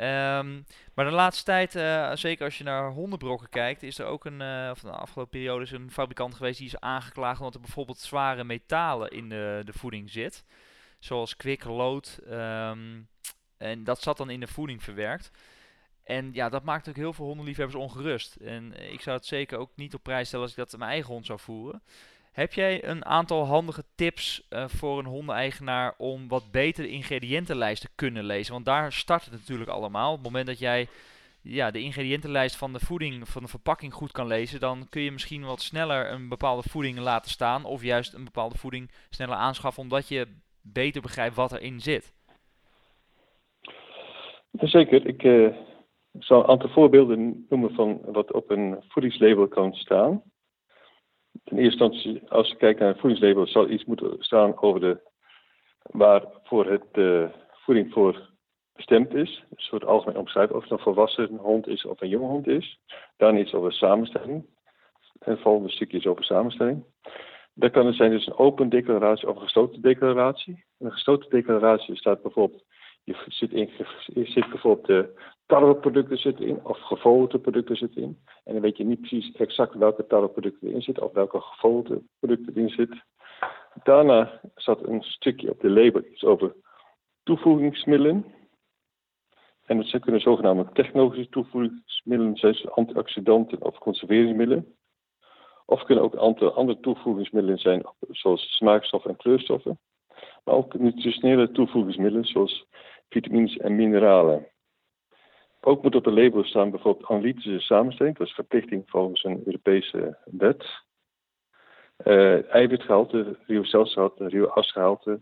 Um, 0.00 0.66
maar 0.94 1.04
de 1.04 1.10
laatste 1.10 1.44
tijd, 1.44 1.70
zeker 2.18 2.44
als 2.44 2.58
je 2.58 2.64
naar 2.64 2.90
hondenbrokken 2.90 3.48
kijkt, 3.48 3.82
is 3.82 3.98
er 3.98 4.06
ook 4.06 4.24
een, 4.24 4.70
of 4.70 4.80
de 4.80 4.90
afgelopen 4.90 5.38
periode 5.38 5.64
is 5.64 5.70
een 5.70 5.90
fabrikant 5.90 6.34
geweest 6.34 6.58
die 6.58 6.66
is 6.66 6.80
aangeklaagd 6.80 7.38
omdat 7.38 7.54
er 7.54 7.60
bijvoorbeeld 7.60 7.98
zware 7.98 8.44
metalen 8.44 9.10
in 9.10 9.28
de, 9.28 9.62
de 9.64 9.72
voeding 9.72 10.10
zit. 10.10 10.44
Zoals 10.98 11.36
kwik, 11.36 11.64
lood. 11.64 12.18
Um, 12.30 13.08
en 13.56 13.84
dat 13.84 14.02
zat 14.02 14.16
dan 14.16 14.30
in 14.30 14.40
de 14.40 14.46
voeding 14.46 14.82
verwerkt. 14.82 15.30
En 16.04 16.32
ja, 16.32 16.48
dat 16.48 16.64
maakt 16.64 16.88
ook 16.88 16.96
heel 16.96 17.12
veel 17.12 17.24
hondenliefhebbers 17.24 17.78
ongerust. 17.78 18.36
En 18.36 18.74
eh, 18.76 18.92
ik 18.92 19.00
zou 19.00 19.16
het 19.16 19.26
zeker 19.26 19.58
ook 19.58 19.70
niet 19.74 19.94
op 19.94 20.02
prijs 20.02 20.26
stellen 20.26 20.44
als 20.44 20.56
ik 20.56 20.70
dat 20.70 20.78
mijn 20.78 20.90
eigen 20.90 21.12
hond 21.12 21.26
zou 21.26 21.38
voeren. 21.38 21.82
Heb 22.36 22.52
jij 22.52 22.84
een 22.84 23.04
aantal 23.04 23.44
handige 23.44 23.84
tips 23.94 24.46
uh, 24.50 24.64
voor 24.68 24.98
een 24.98 25.04
hondeneigenaar 25.04 25.94
om 25.98 26.28
wat 26.28 26.50
beter 26.52 26.82
de 26.82 26.90
ingrediëntenlijst 26.90 27.82
te 27.82 27.88
kunnen 27.94 28.24
lezen? 28.24 28.52
Want 28.52 28.64
daar 28.64 28.92
start 28.92 29.24
het 29.24 29.32
natuurlijk 29.32 29.70
allemaal. 29.70 30.10
Op 30.10 30.16
het 30.16 30.26
moment 30.26 30.46
dat 30.46 30.58
jij 30.58 30.86
ja, 31.42 31.70
de 31.70 31.80
ingrediëntenlijst 31.80 32.56
van 32.56 32.72
de 32.72 32.78
voeding, 32.78 33.28
van 33.28 33.42
de 33.42 33.48
verpakking 33.48 33.92
goed 33.92 34.12
kan 34.12 34.26
lezen, 34.26 34.60
dan 34.60 34.86
kun 34.90 35.02
je 35.02 35.12
misschien 35.12 35.44
wat 35.44 35.60
sneller 35.60 36.10
een 36.10 36.28
bepaalde 36.28 36.68
voeding 36.68 36.98
laten 36.98 37.30
staan. 37.30 37.64
Of 37.64 37.82
juist 37.82 38.14
een 38.14 38.24
bepaalde 38.24 38.58
voeding 38.58 38.90
sneller 39.10 39.36
aanschaffen, 39.36 39.82
omdat 39.82 40.08
je 40.08 40.26
beter 40.62 41.02
begrijpt 41.02 41.36
wat 41.36 41.52
erin 41.52 41.80
zit. 41.80 42.14
Zeker. 44.52 45.06
Ik 45.06 45.22
uh, 45.22 45.56
zal 46.18 46.42
een 46.42 46.48
aantal 46.48 46.68
voorbeelden 46.68 47.46
noemen 47.48 47.74
van 47.74 48.00
wat 48.04 48.32
op 48.32 48.50
een 48.50 48.76
voedingslabel 48.88 49.48
kan 49.48 49.72
staan. 49.72 50.22
Ten 51.46 51.58
eerste 51.58 51.84
instantie, 51.84 52.22
als 52.28 52.48
je 52.48 52.56
kijkt 52.56 52.80
naar 52.80 52.88
een 52.88 52.98
voedingslabel, 52.98 53.46
zal 53.46 53.68
iets 53.68 53.84
moeten 53.84 54.16
staan 54.18 54.62
over 54.62 54.80
de, 54.80 55.00
waarvoor 55.82 56.66
het 56.70 56.86
uh, 56.92 57.28
voeding 57.50 57.92
voor 57.92 58.30
bestemd 58.74 59.14
is. 59.14 59.44
Een 59.50 59.62
soort 59.62 59.84
algemeen 59.84 60.18
omschrijven 60.18 60.56
of 60.56 60.62
het 60.62 60.70
een 60.70 60.78
volwassen 60.78 61.36
hond 61.36 61.66
is 61.66 61.84
of 61.84 62.00
een 62.00 62.08
jonge 62.08 62.26
hond 62.26 62.46
is. 62.46 62.78
Dan 63.16 63.36
iets 63.36 63.54
over 63.54 63.72
samenstelling. 63.72 64.46
Het 65.18 65.40
volgende 65.40 65.70
stukje 65.70 65.98
is 65.98 66.06
over 66.06 66.24
samenstelling. 66.24 66.84
Dat 67.54 67.70
kan 67.70 67.86
het 67.86 67.96
zijn 67.96 68.10
dus 68.10 68.26
een 68.26 68.38
open 68.38 68.68
declaratie 68.68 69.28
of 69.28 69.36
een 69.36 69.42
gesloten 69.42 69.80
declaratie. 69.82 70.64
Een 70.78 70.92
gesloten 70.92 71.30
declaratie 71.30 71.96
staat 71.96 72.22
bijvoorbeeld 72.22 72.64
je 73.06 73.16
zit, 73.28 73.52
in, 73.52 73.70
je 74.04 74.24
zit 74.24 74.48
bijvoorbeeld 74.48 74.86
de 74.86 75.14
tarweproducten 75.46 76.18
zitten 76.18 76.46
in, 76.46 76.64
of 76.64 76.78
gevogelte 76.80 77.38
producten 77.38 77.76
zitten 77.76 78.02
in. 78.02 78.18
En 78.44 78.52
dan 78.52 78.62
weet 78.62 78.76
je 78.76 78.84
niet 78.84 79.00
precies 79.00 79.32
exact 79.32 79.74
welke 79.74 80.06
tarweproducten 80.06 80.68
erin 80.68 80.82
zitten, 80.82 81.04
of 81.04 81.12
welke 81.12 81.40
gevogelte 81.40 82.02
producten 82.18 82.54
erin 82.54 82.68
zitten. 82.68 83.04
Daarna 83.82 84.40
zat 84.54 84.86
een 84.86 85.02
stukje 85.02 85.50
op 85.50 85.60
de 85.60 85.70
label 85.70 86.04
iets 86.04 86.24
over 86.24 86.54
toevoegingsmiddelen. 87.22 88.24
En 89.64 89.76
dat 89.76 90.00
kunnen 90.00 90.20
zogenaamde 90.20 90.68
technologische 90.72 91.28
toevoegingsmiddelen 91.28 92.36
zijn, 92.36 92.54
zoals 92.54 92.76
antioxidanten 92.76 93.62
of 93.62 93.78
conserveringsmiddelen. 93.78 94.76
Of 95.66 95.82
kunnen 95.82 96.04
ook 96.04 96.16
aantal 96.16 96.52
andere 96.52 96.80
toevoegingsmiddelen 96.80 97.58
zijn, 97.58 97.82
zoals 98.08 98.56
smaakstoffen 98.56 99.10
en 99.10 99.16
kleurstoffen. 99.16 99.78
Maar 100.44 100.54
ook 100.54 100.78
nutritionele 100.78 101.50
toevoegingsmiddelen, 101.50 102.24
zoals 102.24 102.66
vitamines 103.08 103.56
en 103.56 103.76
mineralen. 103.76 104.46
Ook 105.66 105.82
moet 105.82 105.94
op 105.94 106.04
de 106.04 106.12
label 106.12 106.44
staan 106.44 106.70
bijvoorbeeld 106.70 107.10
analytische 107.10 107.60
samenstelling, 107.60 108.16
dat 108.16 108.26
is 108.26 108.32
verplichting 108.34 108.82
volgens 108.86 109.24
een 109.24 109.42
Europese 109.44 110.18
wet. 110.24 110.64
Uh, 112.04 112.54
eiwitgehalte, 112.54 113.38
riocelgehalte, 113.46 114.28
rioasgehalte 114.28 115.20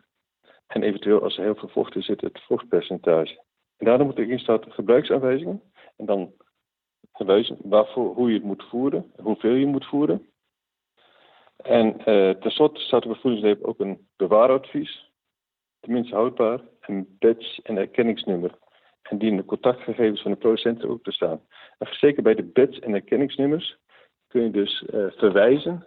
en 0.66 0.82
eventueel 0.82 1.22
als 1.22 1.36
er 1.36 1.42
heel 1.42 1.54
veel 1.54 1.68
vocht 1.68 1.94
in 1.94 2.02
zit, 2.02 2.20
het 2.20 2.42
vochtpercentage. 2.42 3.42
En 3.76 3.86
daarna 3.86 4.04
moet 4.04 4.18
erin 4.18 4.38
staan 4.38 4.72
gebruiksaanwijzingen 4.72 5.62
en 5.96 6.06
dan 6.06 6.32
verwijzen 7.12 7.58
waarvoor, 7.62 8.14
hoe 8.14 8.28
je 8.28 8.34
het 8.34 8.44
moet 8.44 8.64
voeren, 8.64 9.12
hoeveel 9.16 9.54
je 9.54 9.66
moet 9.66 9.86
voeren. 9.86 10.28
En 11.56 11.86
uh, 11.98 12.30
tenslotte 12.30 12.80
staat 12.80 13.04
op 13.04 13.10
het 13.10 13.20
voedingslabel 13.20 13.66
ook 13.66 13.80
een 13.80 14.08
bewaaradvies 14.16 15.10
tenminste 15.80 16.14
houdbaar, 16.14 16.60
een 16.80 17.16
badge 17.18 17.62
en 17.62 17.76
erkenningsnummer. 17.76 18.62
En 19.04 19.18
dienen 19.18 19.38
de 19.38 19.44
contactgegevens 19.44 20.22
van 20.22 20.30
de 20.30 20.36
producenten 20.36 20.88
ook 20.88 21.02
te 21.02 21.12
staan. 21.12 21.40
En 21.78 21.86
zeker 21.90 22.22
bij 22.22 22.34
de 22.34 22.42
badge 22.42 22.80
en 22.80 22.94
erkenningsnummers 22.94 23.76
kun 24.28 24.42
je 24.42 24.50
dus 24.50 24.82
uh, 24.82 25.06
verwijzen 25.10 25.86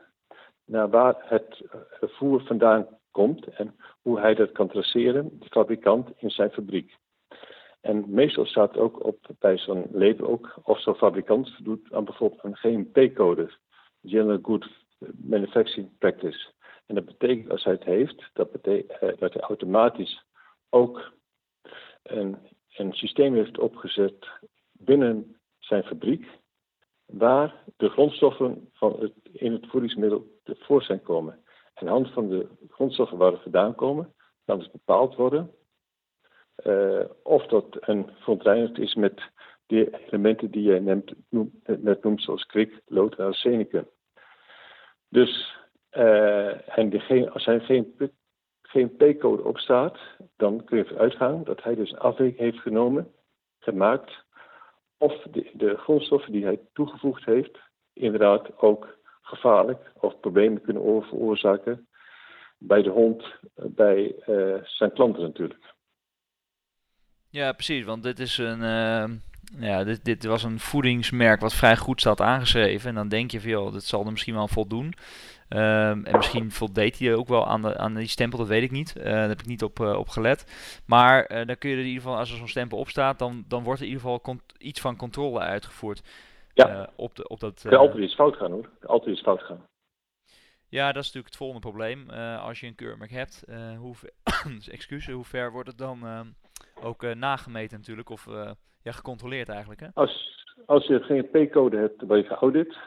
naar 0.65 0.89
waar 0.89 1.15
het 1.19 1.62
uh, 1.62 2.09
voer 2.09 2.41
vandaan 2.41 2.88
komt 3.12 3.47
en 3.47 3.75
hoe 4.01 4.19
hij 4.19 4.36
dat 4.36 4.51
kan 4.51 4.67
traceren, 4.67 5.39
de 5.39 5.47
fabrikant 5.50 6.12
in 6.17 6.29
zijn 6.29 6.51
fabriek. 6.51 6.97
En 7.81 8.05
meestal 8.07 8.45
staat 8.45 8.77
ook 8.77 9.05
op 9.05 9.17
bij 9.39 9.57
zo'n 9.57 9.88
label 9.91 10.27
ook 10.27 10.59
of 10.63 10.81
zo'n 10.81 10.95
fabrikant 10.95 11.63
doet 11.63 11.93
aan 11.93 12.05
bijvoorbeeld 12.05 12.43
een 12.43 12.57
GMP-code, 12.57 13.50
General 14.03 14.39
Good 14.41 14.67
Manufacturing 15.15 15.97
Practice. 15.97 16.47
En 16.86 16.95
dat 16.95 17.05
betekent 17.05 17.50
als 17.50 17.63
hij 17.63 17.74
het 17.74 17.83
heeft, 17.83 18.29
dat, 18.33 18.51
betekent, 18.51 19.00
eh, 19.00 19.17
dat 19.17 19.33
hij 19.33 19.41
automatisch 19.41 20.25
ook 20.69 21.12
een, 22.03 22.38
een 22.77 22.93
systeem 22.93 23.34
heeft 23.34 23.60
opgezet 23.60 24.27
binnen 24.72 25.39
zijn 25.60 25.84
fabriek, 25.84 26.27
waar 27.05 27.63
de 27.77 27.89
grondstoffen 27.89 28.69
van 28.74 29.00
het, 29.00 29.13
in 29.31 29.51
het 29.51 29.67
voedingsmiddel 29.67 30.27
tevoorschijn 30.43 31.01
komen. 31.01 31.43
En 31.74 31.88
hand 31.88 32.12
van 32.12 32.29
de 32.29 32.48
grondstoffen 32.69 33.17
waar 33.17 33.31
het 33.31 33.41
vandaan 33.41 33.75
komen, 33.75 34.13
kan 34.46 34.57
dus 34.57 34.72
bepaald 34.72 35.15
worden 35.15 35.51
uh, 36.65 37.05
of 37.24 37.46
dat 37.46 37.65
een 37.79 38.10
verontreinigd 38.19 38.77
is 38.77 38.96
met 38.96 39.22
de 39.65 40.05
elementen 40.07 40.51
die 40.51 40.63
jij 40.63 40.79
net 40.79 42.03
noemt, 42.03 42.22
zoals 42.22 42.46
kwik, 42.46 42.81
lood 42.86 43.15
en 43.15 43.25
arsenicum. 43.25 43.88
Dus 45.10 45.55
uh, 45.91 46.77
en 46.77 47.31
als 47.31 47.48
er 47.48 47.62
geen, 47.62 48.12
geen 48.62 48.96
P-code 48.96 49.43
op 49.43 49.57
staat, 49.57 49.98
dan 50.38 50.63
kun 50.63 50.77
je 50.77 50.84
ervan 50.84 51.00
uitgaan 51.00 51.44
dat 51.44 51.63
hij 51.63 51.75
dus 51.75 51.91
een 51.91 52.00
afweging 52.00 52.38
heeft 52.38 52.60
genomen, 52.60 53.12
gemaakt, 53.60 54.25
of 54.98 55.13
de, 55.32 55.51
de 55.53 55.77
grondstoffen 55.77 56.32
die 56.32 56.44
hij 56.44 56.60
toegevoegd 56.74 57.25
heeft, 57.25 57.60
inderdaad 57.94 58.58
ook 58.58 58.98
gevaarlijk 59.22 59.91
of 59.94 60.20
problemen 60.20 60.62
kunnen 60.62 61.03
veroorzaken 61.03 61.88
bij 62.58 62.82
de 62.82 62.89
hond, 62.89 63.24
bij 63.56 64.15
uh, 64.27 64.56
zijn 64.63 64.94
klanten 64.94 65.22
natuurlijk. 65.22 65.75
Ja, 67.29 67.51
precies, 67.51 67.86
want 67.86 68.03
dit 68.03 68.20
is 68.20 68.38
een. 68.38 68.62
Uh, 68.62 69.06
ja, 69.60 69.84
dit, 69.84 70.06
dit 70.06 70.25
was 70.25 70.44
een 70.44 70.60
voedingsmerk 70.60 71.41
wat 71.41 71.53
vrij 71.53 71.77
goed 71.77 72.00
staat 72.00 72.22
aangeschreven. 72.22 72.89
En 72.89 72.96
dan 72.96 73.08
denk 73.08 73.32
je 73.32 73.41
van 73.41 73.50
joh, 73.50 73.74
dat 73.74 73.84
zal 73.84 74.06
er 74.06 74.12
misschien 74.12 74.34
wel 74.34 74.48
voldoen. 74.48 74.94
Um, 75.49 76.05
en 76.05 76.15
misschien 76.15 76.51
voldeed 76.51 76.99
hij 76.99 77.15
ook 77.15 77.27
wel 77.27 77.47
aan, 77.47 77.61
de, 77.61 77.77
aan 77.77 77.95
die 77.95 78.07
stempel, 78.07 78.37
dat 78.37 78.47
weet 78.47 78.63
ik 78.63 78.71
niet. 78.71 78.93
Uh, 78.97 79.03
daar 79.03 79.27
heb 79.27 79.39
ik 79.39 79.45
niet 79.45 79.63
op, 79.63 79.79
uh, 79.79 79.97
op 79.97 80.07
gelet. 80.07 80.45
Maar 80.85 81.31
uh, 81.31 81.45
dan 81.45 81.57
kun 81.57 81.69
je 81.69 81.75
er 81.75 81.81
in 81.81 81.87
ieder 81.87 82.01
geval, 82.01 82.17
als 82.17 82.31
er 82.31 82.37
zo'n 82.37 82.47
stempel 82.47 82.77
op 82.77 82.87
staat, 82.87 83.19
dan, 83.19 83.43
dan 83.47 83.63
wordt 83.63 83.79
er 83.79 83.85
in 83.85 83.91
ieder 83.91 84.09
geval 84.09 84.39
iets 84.57 84.81
van 84.81 84.95
controle 84.95 85.39
uitgevoerd. 85.39 86.01
Ja, 86.53 86.89
op, 86.95 87.15
de, 87.15 87.27
op 87.27 87.39
dat, 87.39 87.65
kan 87.69 87.79
altijd 87.79 88.03
iets 88.03 88.15
fout 88.15 88.35
gaan 88.35 88.51
hoor. 88.51 88.69
Altijd 88.85 89.11
iets 89.11 89.21
fout 89.21 89.41
gaan. 89.41 89.65
Ja, 90.69 90.85
dat 90.85 91.03
is 91.03 91.13
natuurlijk 91.13 91.25
het 91.25 91.35
volgende 91.35 91.61
probleem. 91.61 92.09
als 92.39 92.59
je 92.59 92.67
een 92.67 92.75
keurmerk 92.75 93.11
hebt, 93.11 93.43
hoe, 93.77 93.95
excuus, 94.71 95.07
hoe 95.07 95.23
ver 95.23 95.51
wordt 95.51 95.67
het 95.67 95.77
dan 95.77 96.05
ehm, 96.05 96.27
ook 96.81 97.13
nagemeten 97.15 97.77
natuurlijk, 97.77 98.09
of 98.09 98.27
ja, 98.81 98.91
gecontroleerd 98.91 99.49
eigenlijk? 99.49 99.79
Hè? 99.79 99.87
Als, 99.93 100.45
als 100.65 100.87
je 100.87 100.99
geen 100.99 101.29
P-code 101.29 101.77
hebt, 101.77 101.99
dan 101.99 102.07
ben 102.07 102.17
je 102.17 102.23
geaudit. 102.23 102.77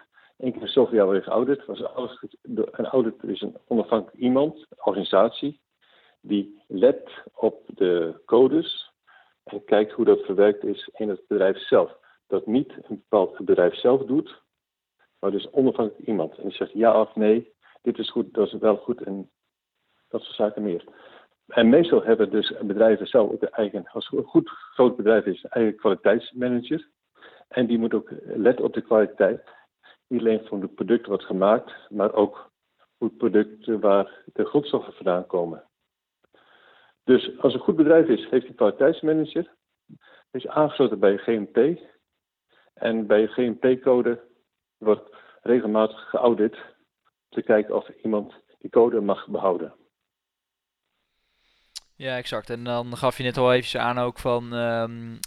Eén 0.41 0.53
keer 0.53 0.69
zoveel 0.69 0.97
jaar 0.97 1.07
wordt 1.07 1.25
geaudit. 1.25 1.67
Was 1.67 1.85
alles, 1.85 2.25
een 2.43 2.87
audit 2.87 3.23
is 3.23 3.41
een 3.41 3.57
onafhankelijk 3.67 4.17
iemand, 4.17 4.57
een 4.57 4.85
organisatie, 4.85 5.61
die 6.21 6.63
let 6.67 7.11
op 7.35 7.63
de 7.67 8.21
codes 8.25 8.93
en 9.45 9.65
kijkt 9.65 9.93
hoe 9.93 10.05
dat 10.05 10.21
verwerkt 10.21 10.65
is 10.65 10.91
in 10.93 11.09
het 11.09 11.27
bedrijf 11.27 11.59
zelf. 11.59 11.97
Dat 12.27 12.47
niet 12.47 12.73
een 12.73 13.05
bepaald 13.09 13.45
bedrijf 13.45 13.75
zelf 13.75 14.03
doet, 14.03 14.43
maar 15.19 15.31
dus 15.31 15.51
onafhankelijk 15.51 16.07
iemand. 16.07 16.37
En 16.37 16.43
die 16.43 16.57
zegt 16.57 16.73
ja 16.73 17.01
of 17.01 17.15
nee, 17.15 17.53
dit 17.83 17.99
is 17.99 18.11
goed, 18.11 18.35
dat 18.35 18.47
is 18.47 18.53
wel 18.53 18.77
goed 18.77 19.03
en 19.03 19.31
dat 20.09 20.23
soort 20.23 20.37
zaken 20.37 20.63
meer. 20.63 20.85
En 21.47 21.69
meestal 21.69 22.03
hebben 22.03 22.31
dus 22.31 22.55
bedrijven 22.63 23.07
zelf 23.07 23.31
ook 23.31 23.43
een 23.43 23.51
eigen, 23.51 23.89
als 23.93 24.13
een 24.13 24.25
goed 24.25 24.49
groot 24.49 24.97
bedrijf 24.97 25.25
is, 25.25 25.43
een 25.43 25.51
eigen 25.51 25.77
kwaliteitsmanager. 25.77 26.89
En 27.49 27.67
die 27.67 27.79
moet 27.79 27.95
ook 27.95 28.11
letten 28.25 28.65
op 28.65 28.73
de 28.73 28.81
kwaliteit. 28.81 29.43
Niet 30.11 30.21
alleen 30.21 30.47
van 30.47 30.61
het 30.61 30.75
product 30.75 31.07
wat 31.07 31.23
gemaakt, 31.23 31.91
maar 31.91 32.13
ook 32.13 32.51
hoe 32.97 33.09
het 33.09 33.17
product 33.17 33.67
waar 33.67 34.23
de 34.33 34.45
grondstoffen 34.45 34.93
vandaan 34.93 35.27
komen. 35.27 35.65
Dus 37.05 37.39
als 37.39 37.55
een 37.55 37.61
goed 37.61 37.77
bedrijf 37.77 38.09
is, 38.09 38.29
heeft 38.29 38.49
een 38.49 38.55
kwaliteitsmanager. 38.55 39.55
Is 40.31 40.47
aangesloten 40.47 40.99
bij 40.99 41.17
GMP. 41.17 41.81
En 42.75 43.07
bij 43.07 43.27
GMP-code 43.27 44.21
wordt 44.79 45.17
regelmatig 45.43 46.11
geaudit. 46.11 46.55
Om 46.55 46.61
te 47.29 47.43
kijken 47.43 47.77
of 47.77 47.89
iemand 47.89 48.35
die 48.59 48.71
code 48.71 49.01
mag 49.01 49.29
behouden. 49.29 49.75
Ja, 52.01 52.17
exact. 52.17 52.51
En 52.51 52.65
dan 52.65 52.97
gaf 52.97 53.17
je 53.17 53.23
net 53.23 53.37
al 53.37 53.53
even 53.53 53.81
aan 53.81 53.99
ook 53.99 54.19
van 54.19 54.53
um, 54.53 55.19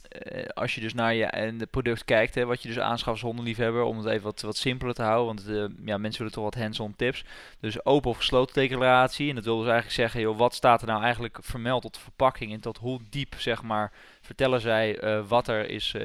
als 0.54 0.76
je 0.76 0.82
dus 0.82 0.94
naar 0.94 1.14
je 1.14 1.26
en 1.26 1.58
de 1.58 1.66
product 1.66 2.06
kijkt, 2.06 2.36
hè, 2.36 2.46
wat 2.46 2.62
je 2.62 2.68
dus 2.68 2.80
aanschaft 2.80 3.12
als 3.12 3.22
hondenliefhebber, 3.22 3.84
om 3.84 3.98
het 3.98 4.06
even 4.06 4.24
wat, 4.24 4.42
wat 4.42 4.58
simpeler 4.58 4.94
te 4.94 5.02
houden, 5.02 5.26
want 5.26 5.50
uh, 5.50 5.86
ja, 5.86 5.98
mensen 5.98 6.18
willen 6.18 6.34
toch 6.34 6.44
wat 6.44 6.56
hands-on 6.56 6.96
tips. 6.96 7.26
Dus 7.60 7.86
open 7.86 8.10
of 8.10 8.18
gesloten 8.18 8.54
declaratie. 8.54 9.30
En 9.30 9.36
dat 9.36 9.46
wil 9.46 9.58
dus 9.58 9.66
eigenlijk 9.66 9.96
zeggen, 9.96 10.22
joh, 10.22 10.38
wat 10.38 10.54
staat 10.54 10.82
er 10.82 10.88
nou 10.88 11.04
eigenlijk 11.04 11.38
vermeld 11.42 11.82
tot 11.82 11.94
de 11.94 12.00
verpakking 12.00 12.54
en 12.54 12.62
tot 12.62 12.78
hoe 12.78 13.00
diep, 13.10 13.36
zeg 13.38 13.62
maar, 13.62 13.92
vertellen 14.22 14.62
zij 14.62 15.04
uh, 15.04 15.28
wat 15.28 15.48
er 15.48 15.70
is, 15.70 15.96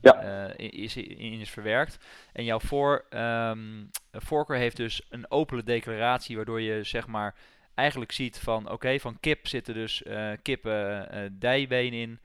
ja. 0.00 0.52
is, 0.56 0.96
in 0.96 1.40
is 1.40 1.50
verwerkt. 1.50 1.98
En 2.32 2.44
jouw 2.44 2.60
voor, 2.60 3.04
um, 3.10 3.90
voorkeur 4.12 4.56
heeft 4.56 4.76
dus 4.76 5.02
een 5.10 5.30
opene 5.30 5.62
declaratie, 5.62 6.36
waardoor 6.36 6.60
je 6.60 6.82
zeg 6.82 7.06
maar 7.06 7.34
eigenlijk 7.76 8.12
ziet 8.12 8.38
van 8.38 8.70
oké, 8.70 8.98
van 8.98 9.16
kip 9.20 9.46
zitten 9.46 9.74
dus 9.74 10.02
uh, 10.02 10.30
kippen 10.42 11.08
uh, 11.14 11.20
dijbeen 11.32 11.92
in, 11.92 12.18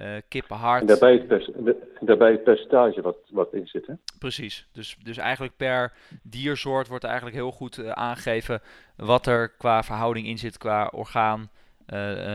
uh, 0.00 0.06
kippenhart. 0.28 0.80
En 0.80 0.86
daarbij 0.86 1.24
het, 1.28 1.76
daarbij 2.00 2.30
het 2.30 2.44
percentage 2.44 3.00
wat, 3.00 3.16
wat 3.30 3.54
in 3.54 3.66
zit. 3.66 3.86
Hè? 3.86 3.94
Precies. 4.18 4.66
Dus, 4.72 4.96
dus 5.02 5.16
eigenlijk 5.16 5.56
per 5.56 5.92
diersoort 6.22 6.88
wordt 6.88 7.04
eigenlijk 7.04 7.36
heel 7.36 7.50
goed 7.50 7.84
aangegeven 7.84 8.60
wat 8.96 9.26
er 9.26 9.48
qua 9.48 9.82
verhouding 9.82 10.26
in 10.26 10.38
zit 10.38 10.58
qua 10.58 10.86
orgaan, 10.86 11.50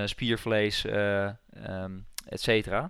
spiervlees, 0.06 0.86
um, 0.86 2.06
et 2.30 2.42
cetera. 2.42 2.90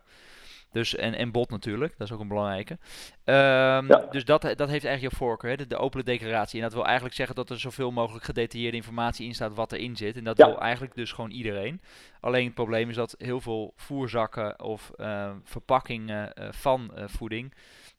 Dus, 0.74 0.96
en, 0.96 1.14
en 1.14 1.32
bot 1.32 1.50
natuurlijk, 1.50 1.98
dat 1.98 2.08
is 2.08 2.14
ook 2.14 2.20
een 2.20 2.28
belangrijke. 2.28 2.74
Um, 2.74 3.88
ja. 3.88 4.08
Dus 4.12 4.26
dat, 4.26 4.42
dat 4.42 4.70
heeft 4.70 4.86
eigenlijk 4.86 5.02
je 5.02 5.16
voorkeur, 5.18 5.50
hè? 5.50 5.58
De, 5.58 5.68
de, 5.68 5.78
opene 5.78 6.04
declaratie. 6.04 6.58
En 6.58 6.66
dat 6.66 6.74
wil 6.74 6.86
eigenlijk 6.86 7.16
zeggen 7.16 7.36
dat 7.36 7.50
er 7.50 7.60
zoveel 7.60 7.92
mogelijk 7.92 8.26
gedetailleerde 8.26 8.78
informatie 8.78 9.28
in 9.28 9.34
staat 9.34 9.54
wat 9.54 9.72
erin 9.72 9.96
zit. 9.96 10.16
En 10.16 10.24
dat 10.24 10.38
ja. 10.38 10.46
wil 10.46 10.60
eigenlijk 10.60 10.96
dus 10.96 11.12
gewoon 11.12 11.32
iedereen. 11.32 11.82
Alleen 12.20 12.46
het 12.46 12.54
probleem 12.54 12.90
is 12.90 12.96
dat 12.96 13.16
heel 13.18 13.42
veel 13.42 13.74
voerzakken 13.76 14.64
of 14.64 14.92
uh, 14.98 15.32
verpakkingen 15.44 16.32
uh, 16.40 16.48
van 16.52 16.92
uh, 16.98 17.04
voeding 17.08 17.54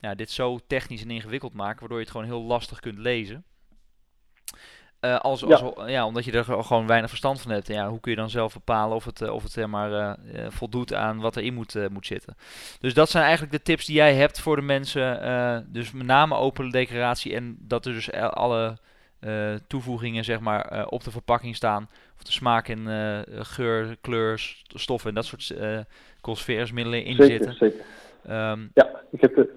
ja, 0.04 0.14
dit 0.14 0.31
zo 0.31 0.59
technisch 0.66 1.02
en 1.02 1.11
ingewikkeld 1.11 1.52
maken, 1.52 1.81
waardoor 1.81 1.99
je 1.99 2.04
het 2.04 2.12
gewoon 2.12 2.26
heel 2.26 2.43
lastig 2.43 2.81
kunt 2.81 2.99
lezen. 2.99 3.45
Uh, 5.04 5.18
als, 5.18 5.44
als, 5.44 5.62
ja. 5.87 6.06
omdat 6.06 6.25
je 6.25 6.32
er 6.32 6.44
gewoon 6.44 6.87
weinig 6.87 7.08
verstand 7.08 7.40
van 7.40 7.50
hebt. 7.50 7.68
En 7.68 7.75
ja, 7.75 7.88
hoe 7.88 8.00
kun 8.00 8.11
je 8.11 8.16
dan 8.16 8.30
zelf 8.30 8.54
bepalen 8.54 8.96
of 8.96 9.04
het, 9.04 9.20
uh, 9.20 9.32
of 9.32 9.42
het 9.42 9.52
zeg 9.52 9.66
maar, 9.66 9.90
uh, 9.90 10.12
voldoet 10.49 10.94
aan 10.94 11.20
wat 11.20 11.37
erin 11.37 11.54
moet, 11.54 11.90
moet 11.90 12.06
zitten. 12.06 12.37
Dus 12.80 12.94
dat 12.94 13.11
zijn 13.11 13.23
eigenlijk 13.25 13.52
de 13.52 13.62
tips 13.62 13.87
die 13.87 13.96
jij 13.96 14.14
hebt 14.14 14.40
voor 14.40 14.56
de 14.56 14.62
mensen. 14.62 15.66
dus 15.73 15.92
met 15.92 16.06
name 16.06 16.34
open 16.34 16.70
declaratie 16.70 17.34
en 17.34 17.56
dat 17.61 17.87
er 17.87 17.92
dus 17.92 18.12
alle 18.12 18.78
toevoegingen 19.66 20.25
zeg 20.25 20.40
maar, 20.40 20.87
op 20.87 21.04
de 21.04 21.11
verpakking 21.11 21.56
staan. 21.56 21.88
Of 22.16 22.22
de 22.22 22.33
smaak 22.33 22.68
en 22.68 22.87
geur, 23.29 23.96
kleur, 24.00 24.55
stoffen 24.74 25.09
en 25.09 25.14
dat 25.14 25.24
soort 25.24 25.55
conserveringsmiddelen 26.20 27.05
in 27.05 27.16
zeker, 27.16 27.26
zitten. 27.26 27.55
Zeker. 27.55 28.50
Um, 28.50 28.70
ja, 28.74 29.00
ik 29.11 29.20
heb 29.20 29.48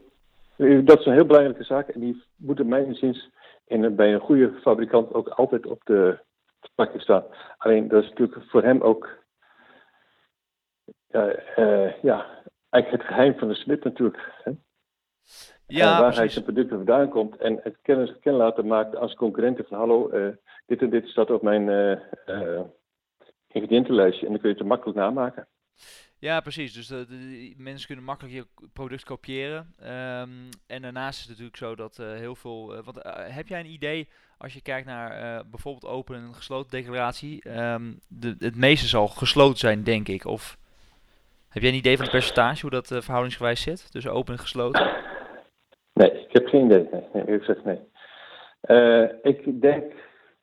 dat 0.58 1.00
is 1.00 1.06
een 1.06 1.13
heel 1.13 1.26
belangrijke 1.26 1.63
zaak. 1.63 1.88
En 1.88 2.00
die 2.00 2.24
moeten 2.36 2.67
mijn 2.67 2.86
inziens 2.86 3.30
en 3.67 3.95
bij 3.95 4.13
een 4.13 4.19
goede 4.19 4.53
fabrikant 4.62 5.13
ook 5.13 5.27
altijd 5.27 5.65
op 5.65 5.82
de 5.84 6.19
verpakking 6.60 7.01
staan. 7.01 7.23
Alleen 7.58 7.88
dat 7.88 8.03
is 8.03 8.10
natuurlijk 8.10 8.49
voor 8.49 8.63
hem 8.63 8.82
ook 8.82 9.25
ja, 11.08 11.36
uh, 11.58 12.01
ja 12.01 12.25
eigenlijk 12.69 13.03
het 13.03 13.13
geheim 13.13 13.38
van 13.38 13.47
de 13.47 13.56
smid 13.56 13.84
natuurlijk. 13.84 14.32
Hè? 14.43 14.51
Ja, 15.67 15.89
waar 15.89 15.99
precies. 15.99 16.17
hij 16.17 16.30
zijn 16.30 16.43
producten 16.43 16.77
vandaan 16.77 17.10
komt 17.10 17.38
en 17.38 17.60
het 17.63 17.77
kennis 17.82 18.19
ken 18.19 18.34
laten 18.34 18.67
maakt 18.67 18.95
als 18.95 19.13
concurrenten 19.13 19.65
van 19.65 19.77
hallo, 19.77 20.12
uh, 20.12 20.36
dit 20.65 20.82
en 20.82 20.89
dit 20.89 21.08
staat 21.08 21.30
op 21.30 21.41
mijn 21.41 21.67
uh, 22.25 22.62
ingrediëntenlijstje 23.47 24.25
en 24.25 24.32
dan 24.32 24.41
kun 24.41 24.49
je 24.49 24.56
het 24.56 24.67
makkelijk 24.67 24.97
namaken. 24.97 25.47
Ja, 26.19 26.39
precies. 26.39 26.73
Dus 26.73 26.88
de, 26.88 27.06
de, 27.08 27.53
mensen 27.58 27.88
kunnen 27.88 28.06
makkelijk 28.06 28.36
je 28.36 28.67
product 28.73 29.03
kopiëren. 29.03 29.73
Um, 29.80 30.49
en 30.67 30.82
daarnaast 30.82 31.19
is 31.19 31.19
het 31.19 31.30
natuurlijk 31.30 31.58
zo 31.58 31.75
dat 31.75 31.97
uh, 32.01 32.13
heel 32.13 32.36
veel. 32.36 32.75
Uh, 32.75 32.80
heb 33.13 33.47
jij 33.47 33.60
een 33.60 33.71
idee 33.71 34.10
als 34.38 34.53
je 34.53 34.62
kijkt 34.62 34.88
naar 34.88 35.43
bijvoorbeeld 35.49 35.91
open 35.91 36.15
en 36.15 36.34
gesloten 36.34 36.71
declaratie? 36.71 37.49
Um, 37.60 37.99
de, 38.08 38.36
het 38.39 38.56
meeste 38.56 38.88
zal 38.88 39.08
gesloten 39.08 39.58
zijn, 39.58 39.84
denk 39.84 40.08
ik. 40.08 40.25
Of 40.25 40.58
heb 41.49 41.62
jij 41.62 41.71
een 41.71 41.77
idee 41.77 41.95
van 41.95 42.06
het 42.06 42.13
percentage 42.13 42.62
hoe 42.62 42.69
dat 42.69 42.88
verhoudingsgewijs 42.88 43.62
zit 43.62 43.91
tussen 43.91 44.13
open 44.13 44.34
en 44.34 44.39
gesloten? 44.39 44.91
Nee, 45.93 46.12
ik 46.12 46.32
heb 46.32 46.47
geen 46.47 46.65
idee. 46.65 46.89
Nee, 47.13 47.23
ik 47.23 47.43
zeg 47.43 47.58
nee. 47.63 47.80
ik 49.21 49.62
denk, 49.62 49.93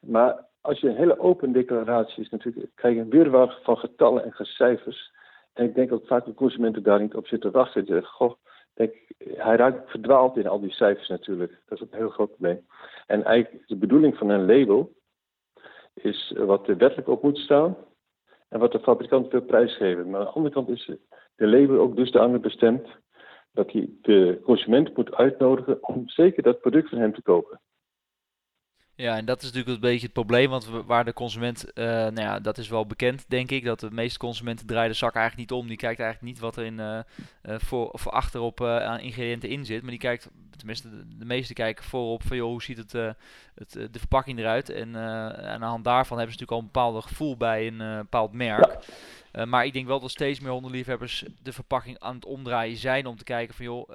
maar 0.00 0.44
als 0.60 0.80
je 0.80 0.88
een 0.88 0.96
hele 0.96 1.18
open 1.18 1.52
declaratie 1.52 2.22
is, 2.22 2.30
natuurlijk 2.30 2.70
krijg 2.74 2.94
je 2.94 3.00
een 3.00 3.10
weerwaar 3.10 3.58
van 3.62 3.76
getallen 3.76 4.24
en 4.24 4.46
cijfers. 4.46 5.12
En 5.54 5.64
ik 5.64 5.74
denk 5.74 5.92
ook 5.92 6.06
vaak 6.06 6.24
de 6.24 6.34
consumenten 6.34 6.82
daar 6.82 7.00
niet 7.00 7.14
op 7.14 7.26
zitten 7.26 7.52
wachten. 7.52 7.84
Die 7.84 7.92
zeggen, 7.92 8.12
goh, 8.12 8.32
denk, 8.74 8.94
hij 9.18 9.56
raakt 9.56 9.90
verdwaald 9.90 10.36
in 10.36 10.46
al 10.46 10.60
die 10.60 10.72
cijfers 10.72 11.08
natuurlijk. 11.08 11.62
Dat 11.66 11.80
is 11.80 11.86
een 11.90 11.98
heel 11.98 12.10
groot 12.10 12.30
probleem. 12.30 12.66
En 13.06 13.24
eigenlijk 13.24 13.68
de 13.68 13.76
bedoeling 13.76 14.16
van 14.16 14.28
een 14.28 14.46
label 14.46 14.92
is 15.94 16.34
wat 16.36 16.68
er 16.68 16.76
wettelijk 16.76 17.08
op 17.08 17.22
moet 17.22 17.38
staan 17.38 17.76
en 18.48 18.58
wat 18.58 18.72
de 18.72 18.80
fabrikant 18.80 19.32
wil 19.32 19.42
prijsgeven. 19.42 20.10
Maar 20.10 20.20
aan 20.20 20.26
de 20.26 20.32
andere 20.32 20.54
kant 20.54 20.68
is 20.68 20.90
de 21.36 21.46
label 21.46 21.78
ook 21.78 21.96
dusdanig 21.96 22.40
bestemd 22.40 22.88
dat 23.52 23.72
hij 23.72 23.88
de 24.02 24.40
consument 24.44 24.96
moet 24.96 25.14
uitnodigen 25.14 25.88
om 25.88 26.08
zeker 26.08 26.42
dat 26.42 26.60
product 26.60 26.88
van 26.88 26.98
hem 26.98 27.14
te 27.14 27.22
kopen. 27.22 27.60
Ja, 28.96 29.16
en 29.16 29.24
dat 29.24 29.38
is 29.38 29.44
natuurlijk 29.44 29.74
een 29.74 29.80
beetje 29.80 30.04
het 30.04 30.12
probleem, 30.12 30.50
want 30.50 30.66
waar 30.86 31.04
de 31.04 31.12
consument, 31.12 31.64
uh, 31.74 31.84
nou 31.84 32.20
ja, 32.20 32.40
dat 32.40 32.58
is 32.58 32.68
wel 32.68 32.86
bekend, 32.86 33.24
denk 33.28 33.50
ik, 33.50 33.64
dat 33.64 33.80
de 33.80 33.90
meeste 33.90 34.18
consumenten 34.18 34.66
draaien 34.66 34.90
de 34.90 34.96
zak 34.96 35.14
eigenlijk 35.14 35.50
niet 35.50 35.60
om. 35.60 35.68
Die 35.68 35.76
kijkt 35.76 36.00
eigenlijk 36.00 36.32
niet 36.32 36.42
wat 36.42 36.56
er 36.56 36.64
in, 36.64 36.78
uh, 36.78 37.00
voor, 37.58 37.90
voor 37.92 38.12
achterop 38.12 38.64
aan 38.64 39.00
ingrediënten 39.00 39.48
in 39.48 39.64
zit, 39.64 39.80
maar 39.82 39.90
die 39.90 40.00
kijkt, 40.00 40.30
tenminste 40.56 40.88
de, 41.18 41.24
meeste 41.24 41.52
kijken 41.52 41.84
voorop 41.84 42.22
van, 42.22 42.36
joh, 42.36 42.48
hoe 42.48 42.62
ziet 42.62 42.76
het, 42.76 42.92
het 43.54 43.72
de 43.72 43.98
verpakking 43.98 44.38
eruit? 44.38 44.70
En 44.70 44.96
aan 44.96 45.60
de 45.60 45.66
hand 45.66 45.84
daarvan 45.84 46.18
hebben 46.18 46.36
ze 46.36 46.40
natuurlijk 46.40 46.50
al 46.50 46.58
een 46.58 46.72
bepaald 46.72 47.04
gevoel 47.04 47.36
bij 47.36 47.66
een 47.66 47.98
bepaald 47.98 48.32
merk. 48.32 48.78
Maar 49.44 49.66
ik 49.66 49.72
denk 49.72 49.86
wel 49.86 50.00
dat 50.00 50.10
steeds 50.10 50.40
meer 50.40 50.50
hondenliefhebbers 50.50 51.24
de 51.42 51.52
verpakking 51.52 51.98
aan 51.98 52.14
het 52.14 52.24
omdraaien 52.24 52.76
zijn 52.76 53.06
om 53.06 53.16
te 53.16 53.24
kijken 53.24 53.54
van 53.54 53.64
joh, 53.64 53.90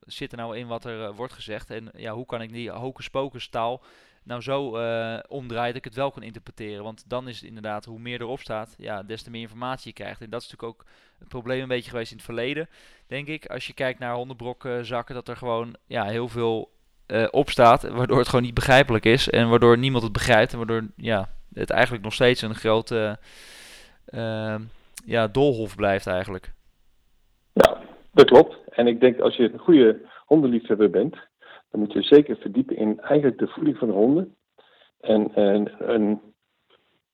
zit 0.00 0.32
er 0.32 0.38
nou 0.38 0.56
in 0.56 0.66
wat 0.66 0.84
er 0.84 1.14
wordt 1.14 1.32
gezegd 1.32 1.70
en 1.70 1.90
ja, 1.94 2.12
hoe 2.12 2.26
kan 2.26 2.42
ik 2.42 2.52
die 2.52 2.70
hocus 2.70 3.08
pocus 3.08 3.48
taal 3.48 3.82
nou 4.26 4.40
zo 4.40 4.78
uh, 4.78 5.18
omdraait 5.28 5.68
dat 5.68 5.76
ik 5.76 5.84
het 5.84 5.94
wel 5.94 6.10
kan 6.10 6.22
interpreteren. 6.22 6.84
Want 6.84 7.04
dan 7.08 7.28
is 7.28 7.36
het 7.36 7.48
inderdaad, 7.48 7.84
hoe 7.84 7.98
meer 7.98 8.20
erop 8.20 8.40
staat, 8.40 8.74
ja, 8.78 9.02
des 9.02 9.22
te 9.22 9.30
meer 9.30 9.40
informatie 9.40 9.88
je 9.88 10.02
krijgt. 10.02 10.20
En 10.20 10.30
dat 10.30 10.42
is 10.42 10.50
natuurlijk 10.50 10.78
ook 10.78 10.86
het 11.18 11.28
probleem 11.28 11.62
een 11.62 11.68
beetje 11.68 11.90
geweest 11.90 12.10
in 12.10 12.16
het 12.16 12.26
verleden, 12.26 12.68
denk 13.06 13.26
ik. 13.28 13.46
Als 13.46 13.66
je 13.66 13.72
kijkt 13.72 13.98
naar 13.98 14.14
hondenbrokzakken, 14.14 15.14
dat 15.14 15.28
er 15.28 15.36
gewoon 15.36 15.76
ja, 15.86 16.04
heel 16.04 16.28
veel 16.28 16.70
uh, 17.06 17.28
op 17.30 17.50
staat, 17.50 17.82
waardoor 17.82 18.18
het 18.18 18.28
gewoon 18.28 18.44
niet 18.44 18.54
begrijpelijk 18.54 19.04
is. 19.04 19.30
En 19.30 19.48
waardoor 19.48 19.78
niemand 19.78 20.02
het 20.02 20.12
begrijpt. 20.12 20.52
En 20.52 20.58
waardoor 20.58 20.82
ja, 20.96 21.28
het 21.52 21.70
eigenlijk 21.70 22.04
nog 22.04 22.12
steeds 22.12 22.42
een 22.42 22.54
grote 22.54 23.18
uh, 24.08 24.54
ja, 25.04 25.28
doolhof 25.28 25.76
blijft 25.76 26.06
eigenlijk. 26.06 26.52
Ja, 27.52 27.80
dat 28.12 28.26
klopt. 28.26 28.56
En 28.70 28.86
ik 28.86 29.00
denk 29.00 29.20
als 29.20 29.36
je 29.36 29.52
een 29.52 29.58
goede 29.58 30.00
hondenliefhebber 30.26 30.90
bent, 30.90 31.16
dan 31.76 31.84
moet 31.84 31.94
je 31.94 32.14
zeker 32.14 32.36
verdiepen 32.36 32.76
in 32.76 33.00
eigenlijk 33.00 33.38
de 33.38 33.46
voeding 33.46 33.78
van 33.78 33.88
de 33.88 33.94
honden. 33.94 34.34
En, 35.00 35.34
en, 35.78 36.20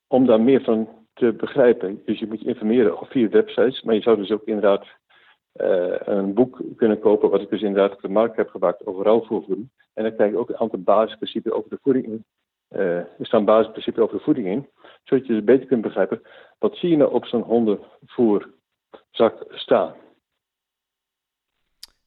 om 0.06 0.26
daar 0.26 0.40
meer 0.40 0.62
van 0.62 0.88
te 1.14 1.32
begrijpen. 1.32 2.02
Dus 2.04 2.18
je 2.18 2.26
moet 2.26 2.40
je 2.40 2.48
informeren 2.48 3.06
vier 3.06 3.30
websites. 3.30 3.82
Maar 3.82 3.94
je 3.94 4.00
zou 4.00 4.16
dus 4.16 4.30
ook 4.30 4.44
inderdaad 4.44 4.86
uh, 5.56 5.94
een 5.98 6.34
boek 6.34 6.60
kunnen 6.76 6.98
kopen, 6.98 7.30
wat 7.30 7.40
ik 7.40 7.50
dus 7.50 7.62
inderdaad 7.62 7.92
op 7.92 8.00
de 8.00 8.08
markt 8.08 8.36
heb 8.36 8.48
gemaakt 8.48 8.86
over 8.86 9.04
rouwvoervoeding. 9.04 9.70
En 9.94 10.02
dan 10.02 10.14
krijg 10.14 10.30
je 10.30 10.38
ook 10.38 10.48
een 10.48 10.58
aantal 10.58 10.78
basisprincipes 10.78 11.52
over 11.52 11.70
de 11.70 11.78
voeding 11.82 12.04
in. 12.06 12.24
Uh, 12.70 12.96
er 12.96 13.06
staan 13.20 13.44
basisprincipes 13.44 14.02
over 14.02 14.16
de 14.16 14.24
voeding 14.24 14.46
in, 14.46 14.68
zodat 15.02 15.26
je 15.26 15.32
dus 15.32 15.44
beter 15.44 15.66
kunt 15.66 15.82
begrijpen. 15.82 16.22
Wat 16.58 16.76
zie 16.76 16.90
je 16.90 16.96
nou 16.96 17.12
op 17.12 17.24
zo'n 17.24 17.42
hondenvoer 17.42 18.50
zak 19.10 19.44
staan. 19.48 19.94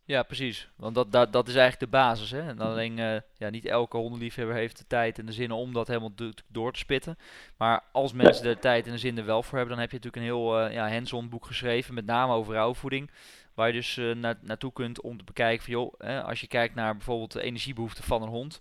Ja, 0.08 0.24
precies. 0.24 0.70
Want 0.76 0.96
dat, 0.96 1.12
dat, 1.12 1.34
dat 1.34 1.48
is 1.48 1.56
eigenlijk 1.56 1.92
de 1.92 1.98
basis. 1.98 2.32
Hè? 2.32 2.40
En 2.40 2.60
alleen, 2.60 2.98
uh, 2.98 3.16
ja, 3.38 3.50
niet 3.50 3.66
elke 3.66 3.98
hondenliefhebber 3.98 4.56
heeft 4.56 4.78
de 4.78 4.88
tijd 4.88 5.20
en 5.20 5.26
de 5.26 5.32
zin 5.32 5.52
om 5.52 5.74
dat 5.74 5.88
helemaal 5.88 6.14
door 6.48 6.74
te 6.74 6.80
spitten. 6.80 7.18
Maar 7.58 7.84
als 7.92 8.14
mensen 8.14 8.44
de 8.44 8.60
tijd 8.60 8.86
en 8.86 8.92
de 8.92 8.98
zin 8.98 9.18
er 9.18 9.26
wel 9.26 9.44
voor 9.44 9.58
hebben, 9.58 9.76
dan 9.76 9.80
heb 9.80 9.92
je 9.92 9.98
natuurlijk 9.98 10.24
een 10.24 10.32
heel 10.32 10.66
uh, 10.66 10.74
ja, 10.74 10.92
hands-on 10.92 11.30
boek 11.30 11.46
geschreven, 11.46 11.94
met 11.94 12.06
name 12.06 12.34
over 12.34 12.54
rouwvoeding. 12.54 13.12
Waar 13.54 13.68
je 13.68 13.74
dus 13.74 13.98
uh, 13.98 14.16
na 14.16 14.38
naartoe 14.42 14.74
kunt 14.74 15.02
om 15.02 15.18
te 15.18 15.24
bekijken 15.24 15.64
van, 15.64 15.74
joh, 15.74 16.26
als 16.26 16.42
je 16.42 16.48
kijkt 16.48 16.76
naar 16.76 16.96
bijvoorbeeld 16.96 17.32
de 17.32 17.42
energiebehoeften 17.42 18.04
van 18.04 18.22
een 18.22 18.30
hond. 18.30 18.60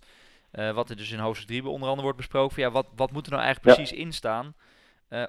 wat 0.51 0.89
er 0.89 0.95
dus 0.95 1.11
in 1.11 1.19
hoofdstuk 1.19 1.47
3 1.47 1.67
onder 1.67 1.87
andere 1.87 2.01
wordt 2.01 2.17
besproken. 2.17 2.53
Van, 2.53 2.63
ja, 2.63 2.71
wat, 2.71 2.87
wat 2.95 3.11
moet 3.11 3.25
er 3.25 3.31
nou 3.31 3.43
eigenlijk 3.43 3.75
precies 3.75 3.97
in 3.97 4.13
staan 4.13 4.55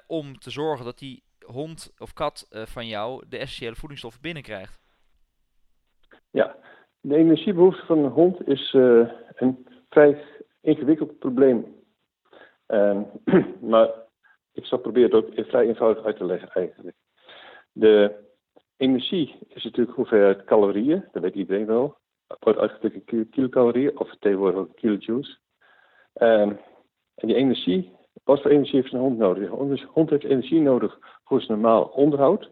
om 0.07 0.39
te 0.39 0.49
zorgen 0.49 0.85
dat 0.85 0.99
die 0.99 1.23
hond 1.45 1.91
of 1.97 2.13
kat 2.13 2.47
van 2.51 2.87
jou 2.87 3.23
de 3.29 3.37
essentiële 3.37 3.75
voedingsstoffen 3.75 4.21
binnenkrijgt? 4.21 4.79
Ja, 6.37 6.55
de 7.01 7.15
energiebehoefte 7.15 7.85
van 7.85 7.97
een 7.97 8.11
hond 8.11 8.47
is 8.47 8.73
uh, 8.73 9.09
een 9.35 9.67
vrij 9.89 10.23
ingewikkeld 10.61 11.19
probleem. 11.19 11.75
Uh, 12.67 13.01
maar 13.71 13.89
ik 14.53 14.65
zal 14.65 14.77
proberen 14.77 15.15
het 15.15 15.25
ook 15.25 15.47
vrij 15.47 15.67
eenvoudig 15.67 16.05
uit 16.05 16.17
te 16.17 16.25
leggen 16.25 16.49
eigenlijk. 16.49 16.95
De 17.71 18.15
energie 18.75 19.35
is 19.47 19.63
natuurlijk 19.63 19.95
hoeveelheid 19.95 20.43
calorieën, 20.43 21.05
dat 21.11 21.21
weet 21.21 21.35
iedereen 21.35 21.65
wel. 21.65 21.97
Wordt 22.39 22.59
uitgedrukt 22.59 23.11
in 23.11 23.29
kilocalorieën 23.29 23.99
of 23.99 24.15
tegenwoordig 24.19 24.59
ook 24.59 24.75
kilojoules. 24.75 25.39
Uh, 26.15 26.41
en 27.15 27.27
die 27.27 27.35
energie, 27.35 27.91
wat 28.23 28.41
voor 28.41 28.51
energie 28.51 28.81
heeft 28.81 28.93
een 28.93 28.99
hond 28.99 29.17
nodig? 29.17 29.51
Een 29.51 29.79
hond 29.87 30.09
heeft 30.09 30.23
energie 30.23 30.61
nodig 30.61 30.99
voor 31.23 31.41
zijn 31.41 31.61
normaal 31.61 31.83
onderhoud, 31.83 32.51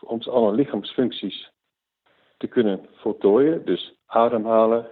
om 0.00 0.22
zijn 0.22 0.34
alle 0.34 0.52
lichaamsfuncties 0.52 1.54
te 2.36 2.46
kunnen 2.46 2.86
voltooien. 2.94 3.64
Dus 3.64 3.94
ademhalen, 4.06 4.86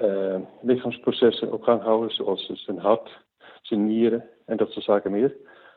uh, 0.00 0.40
lichaamsprocessen 0.62 1.52
op 1.52 1.62
gang 1.62 1.82
houden, 1.82 2.10
zoals 2.10 2.46
zijn 2.46 2.78
hart, 2.78 3.24
zijn 3.62 3.86
nieren 3.86 4.28
en 4.46 4.56
dat 4.56 4.70
soort 4.70 4.84
zaken 4.84 5.10
meer. 5.10 5.36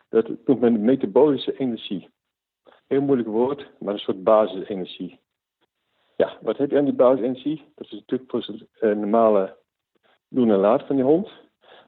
Dat 0.09 0.27
noemt 0.45 0.59
men 0.59 0.81
metabolische 0.81 1.57
energie. 1.57 2.09
Heel 2.87 3.01
moeilijk 3.01 3.29
woord, 3.29 3.71
maar 3.79 3.93
een 3.93 3.99
soort 3.99 4.23
basisenergie. 4.23 5.19
Ja, 6.17 6.37
wat 6.41 6.57
heb 6.57 6.71
je 6.71 6.77
aan 6.77 6.85
die 6.85 6.93
basisenergie? 6.93 7.71
Dat 7.75 7.85
is 7.85 7.91
natuurlijk 7.91 8.31
voor 8.31 8.43
zijn 8.43 8.67
uh, 8.81 8.95
normale 8.95 9.57
doen 10.27 10.51
en 10.51 10.57
laten 10.57 10.87
van 10.87 10.95
die 10.95 11.05
hond. 11.05 11.29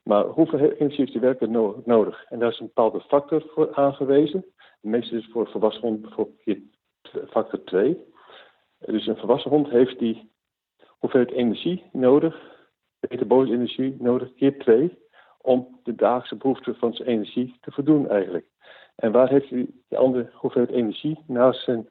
Maar 0.03 0.25
hoeveel 0.25 0.59
energie 0.59 1.05
heeft 1.05 1.19
werkelijk 1.19 1.53
no 1.53 1.81
nodig? 1.85 2.25
En 2.29 2.39
daar 2.39 2.51
is 2.51 2.59
een 2.59 2.65
bepaalde 2.65 3.01
factor 3.01 3.43
voor 3.47 3.75
aangewezen. 3.75 4.45
Meestal 4.81 5.17
is 5.17 5.29
voor 5.31 5.47
volwassen 5.49 5.81
hond 5.81 6.01
bijvoorbeeld 6.01 6.59
factor 7.29 7.63
2. 7.63 7.97
Dus 8.79 9.07
een 9.07 9.17
volwassen 9.17 9.51
hond 9.51 9.69
heeft 9.69 9.99
die 9.99 10.31
hoeveelheid 10.87 11.31
energie 11.31 11.83
nodig, 11.91 12.57
metabolische 12.99 13.55
energie 13.55 13.95
nodig, 13.99 14.33
keer 14.33 14.59
twee, 14.59 14.97
om 15.37 15.79
de 15.83 15.95
dagelijkse 15.95 16.35
behoeften 16.35 16.75
van 16.75 16.93
zijn 16.93 17.07
energie 17.07 17.57
te 17.61 17.71
voldoen 17.71 18.09
eigenlijk. 18.09 18.45
En 18.95 19.11
waar 19.11 19.29
heeft 19.29 19.49
hij 19.49 19.67
die 19.87 19.97
andere 19.97 20.29
hoeveelheid 20.33 20.75
energie 20.75 21.23
naast 21.27 21.63
zijn 21.63 21.89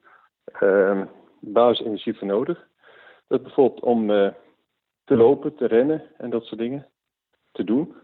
uh, 0.63 1.05
basisenergie 1.39 2.17
voor 2.17 2.27
nodig? 2.27 2.67
Dat 3.27 3.43
bijvoorbeeld 3.43 3.83
om 3.83 4.09
uh, 4.09 4.33
te 5.03 5.15
lopen, 5.15 5.55
te 5.55 5.65
rennen 5.65 6.03
en 6.17 6.29
dat 6.29 6.43
soort 6.43 6.59
dingen 6.59 6.87
te 7.51 7.63
doen. 7.63 7.95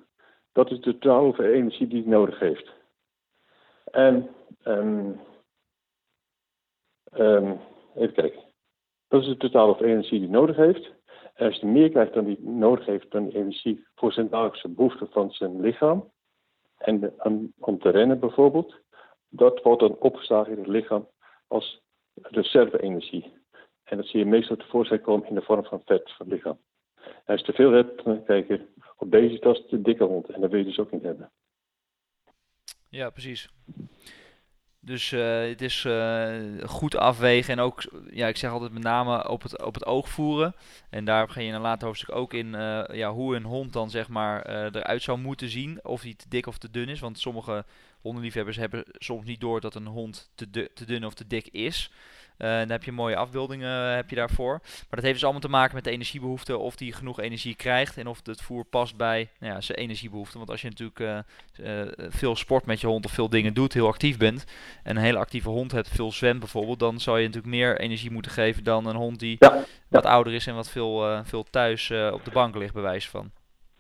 Dat 0.51 0.71
is 0.71 0.79
de 0.79 0.91
totale 0.91 1.23
hoeveelheid 1.23 1.55
energie 1.55 1.87
die 1.87 2.01
hij 2.01 2.11
nodig 2.11 2.39
heeft. 2.39 2.71
En 3.91 4.29
um, 4.65 5.19
even 7.95 8.13
kijken. 8.13 8.52
Dat 9.13 9.21
is 9.21 9.27
de 9.27 9.37
totale 9.37 9.85
energie 9.85 10.19
die 10.19 10.29
nodig 10.29 10.55
heeft. 10.55 10.91
En 11.33 11.47
als 11.47 11.59
hij 11.59 11.69
meer 11.69 11.89
krijgt 11.89 12.13
dan 12.13 12.25
hij 12.25 12.37
nodig 12.39 12.85
heeft 12.85 13.11
dan 13.11 13.25
die 13.25 13.35
energie 13.35 13.85
voor 13.95 14.13
zijn 14.13 14.29
dagelijkse 14.29 14.69
behoeften 14.69 15.07
van 15.11 15.31
zijn 15.31 15.61
lichaam, 15.61 16.11
en 16.77 17.13
om, 17.59 17.79
te 17.79 17.89
rennen 17.89 18.19
bijvoorbeeld, 18.19 18.75
dat 19.29 19.61
wordt 19.61 19.79
dan 19.79 19.95
opgeslagen 19.99 20.51
in 20.51 20.57
het 20.57 20.67
lichaam 20.67 21.07
als 21.47 21.81
reserve-energie. 22.13 23.33
En 23.83 23.97
dat 23.97 24.05
zie 24.05 24.19
je 24.19 24.25
meestal 24.25 24.55
tevoorschijn 24.55 25.01
komen 25.01 25.27
in 25.27 25.35
de 25.35 25.41
vorm 25.41 25.63
van 25.63 25.81
vet 25.85 26.11
van 26.11 26.25
het 26.25 26.35
lichaam. 26.35 26.59
En 26.95 27.23
als 27.25 27.39
je 27.39 27.45
te 27.45 27.53
veel 27.53 27.71
hebt, 27.71 28.03
dan 28.03 28.23
kijk 28.23 28.47
je 28.47 28.65
op 28.97 29.11
deze 29.11 29.39
tas 29.39 29.67
de 29.67 29.81
dikke 29.81 30.03
hond. 30.03 30.29
En 30.29 30.41
dat 30.41 30.49
wil 30.49 30.59
je 30.59 30.65
dus 30.65 30.79
ook 30.79 30.91
niet 30.91 31.03
hebben. 31.03 31.31
Ja, 32.89 33.09
precies. 33.09 33.49
Dus 34.85 35.11
uh, 35.11 35.47
het 35.47 35.61
is 35.61 35.83
uh, 35.83 36.35
goed 36.65 36.95
afwegen 36.95 37.53
en 37.53 37.59
ook, 37.59 37.83
ja, 38.11 38.27
ik 38.27 38.37
zeg 38.37 38.51
altijd 38.51 38.71
met 38.71 38.83
name 38.83 39.29
op 39.29 39.41
het, 39.41 39.63
op 39.63 39.73
het 39.73 39.85
oog 39.85 40.09
voeren. 40.09 40.55
En 40.89 41.05
daar 41.05 41.29
ga 41.29 41.39
je 41.39 41.47
in 41.47 41.53
een 41.53 41.61
later 41.61 41.87
hoofdstuk 41.87 42.15
ook 42.15 42.33
in 42.33 42.47
uh, 42.47 42.83
ja, 42.91 43.11
hoe 43.11 43.35
een 43.35 43.43
hond 43.43 43.73
dan 43.73 43.89
zeg 43.89 44.09
maar 44.09 44.45
eruit 44.45 45.01
zou 45.01 45.19
moeten 45.19 45.49
zien. 45.49 45.79
Of 45.83 46.01
hij 46.01 46.13
te 46.13 46.25
dik 46.29 46.47
of 46.47 46.57
te 46.57 46.71
dun 46.71 46.89
is. 46.89 46.99
Want 46.99 47.19
sommige 47.19 47.65
hondenliefhebbers 48.01 48.57
hebben 48.57 48.83
soms 48.93 49.25
niet 49.25 49.41
door 49.41 49.61
dat 49.61 49.75
een 49.75 49.87
hond 49.87 50.31
te, 50.35 50.69
te 50.73 50.85
dun 50.85 51.05
of 51.05 51.13
te 51.13 51.27
dik 51.27 51.47
is. 51.47 51.91
Uh, 52.39 52.57
dan 52.57 52.69
heb 52.69 52.83
je 52.83 52.91
mooie 52.91 53.15
afbeeldingen 53.15 53.89
eh, 53.89 53.95
heb 53.95 54.09
je 54.09 54.15
daarvoor. 54.15 54.59
Maar 54.61 54.85
dat 54.89 55.01
heeft 55.01 55.13
dus 55.13 55.23
allemaal 55.23 55.41
te 55.41 55.49
maken 55.49 55.75
met 55.75 55.83
de 55.83 55.91
energiebehoeften. 55.91 56.59
Of 56.59 56.75
die 56.75 56.93
genoeg 56.93 57.19
energie 57.19 57.55
krijgt 57.55 57.97
en 57.97 58.07
of 58.07 58.19
het 58.23 58.41
voer 58.41 58.65
past 58.65 58.97
bij 58.97 59.29
nou 59.39 59.53
ja, 59.53 59.61
zijn 59.61 59.77
energiebehoeften. 59.77 60.37
Want 60.37 60.49
als 60.49 60.61
je 60.61 60.67
natuurlijk 60.67 60.99
uh, 60.99 61.81
veel 62.09 62.35
sport 62.35 62.65
met 62.65 62.81
je 62.81 62.87
hond 62.87 63.05
of 63.05 63.11
veel 63.11 63.29
dingen 63.29 63.53
doet, 63.53 63.73
heel 63.73 63.87
actief 63.87 64.17
bent. 64.17 64.45
En 64.83 64.95
een 64.95 65.03
hele 65.03 65.17
actieve 65.17 65.49
hond 65.49 65.71
hebt, 65.71 65.89
veel 65.89 66.11
zwemt 66.11 66.39
bijvoorbeeld. 66.39 66.79
Dan 66.79 66.99
zou 66.99 67.19
je 67.19 67.25
natuurlijk 67.25 67.53
meer 67.53 67.79
energie 67.79 68.11
moeten 68.11 68.31
geven 68.31 68.63
dan 68.63 68.85
een 68.85 68.95
hond 68.95 69.19
die 69.19 69.37
wat 69.89 70.05
ouder 70.05 70.33
is 70.33 70.47
en 70.47 70.55
wat 70.55 70.69
veel, 70.69 71.23
veel 71.23 71.43
thuis 71.43 71.91
op 71.91 72.25
de 72.25 72.31
bank 72.31 72.55
ligt, 72.55 72.73
bij 72.73 72.81
wijze 72.81 73.09
van. 73.09 73.31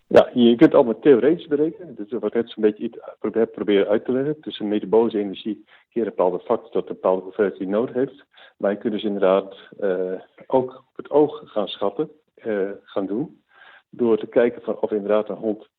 Ja, 0.07 0.29
je 0.33 0.47
kunt 0.47 0.59
het 0.59 0.73
allemaal 0.73 0.99
theoretisch 0.99 1.47
berekenen. 1.47 1.95
Dus 1.95 2.11
wat 2.11 2.23
ik 2.23 2.33
net 2.33 2.49
zo'n 2.49 2.63
beetje 2.63 3.01
heb 3.19 3.51
proberen 3.51 3.87
uit 3.87 4.05
te 4.05 4.11
leggen. 4.11 4.41
Tussen 4.41 4.67
metabolische 4.67 5.19
energie 5.19 5.65
keer 5.89 6.03
een 6.03 6.09
bepaalde 6.15 6.39
factor 6.39 6.71
tot 6.71 6.89
een 6.89 6.93
bepaalde 6.93 7.21
hoeveelheid 7.21 7.57
die 7.57 7.67
nodig 7.67 7.95
heeft. 7.95 8.25
Je 8.71 8.77
kunt 8.77 8.93
dus 8.93 9.03
inderdaad 9.03 9.55
uh, 9.79 10.21
ook 10.47 10.75
op 10.75 10.95
het 10.95 11.09
oog 11.09 11.41
gaan 11.45 11.67
schatten, 11.67 12.11
uh, 12.35 12.71
gaan 12.83 13.05
doen. 13.05 13.43
Door 13.89 14.17
te 14.17 14.27
kijken 14.27 14.81
of 14.81 14.91
inderdaad 14.91 15.29
een 15.29 15.35
hond 15.35 15.69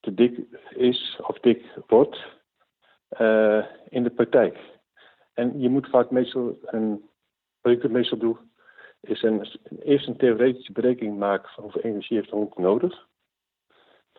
te 0.00 0.14
dik 0.14 0.40
is 0.68 1.20
of 1.26 1.38
dik 1.38 1.64
wordt 1.86 2.26
uh, 3.20 3.64
in 3.88 4.02
de 4.02 4.10
praktijk. 4.10 4.58
En 5.32 5.60
je 5.60 5.68
moet 5.68 5.88
vaak 5.88 6.10
meestal, 6.10 6.58
een, 6.62 7.08
wat 7.60 7.72
ik 7.72 7.82
het 7.82 7.92
meestal 7.92 8.18
doe, 8.18 8.36
is 9.00 9.22
een, 9.22 9.46
eerst 9.82 10.06
een 10.06 10.16
theoretische 10.16 10.72
berekening 10.72 11.18
maken 11.18 11.50
van 11.50 11.62
hoeveel 11.62 11.82
energie 11.82 12.16
heeft 12.16 12.32
een 12.32 12.38
hond 12.38 12.58
nodig. 12.58 13.06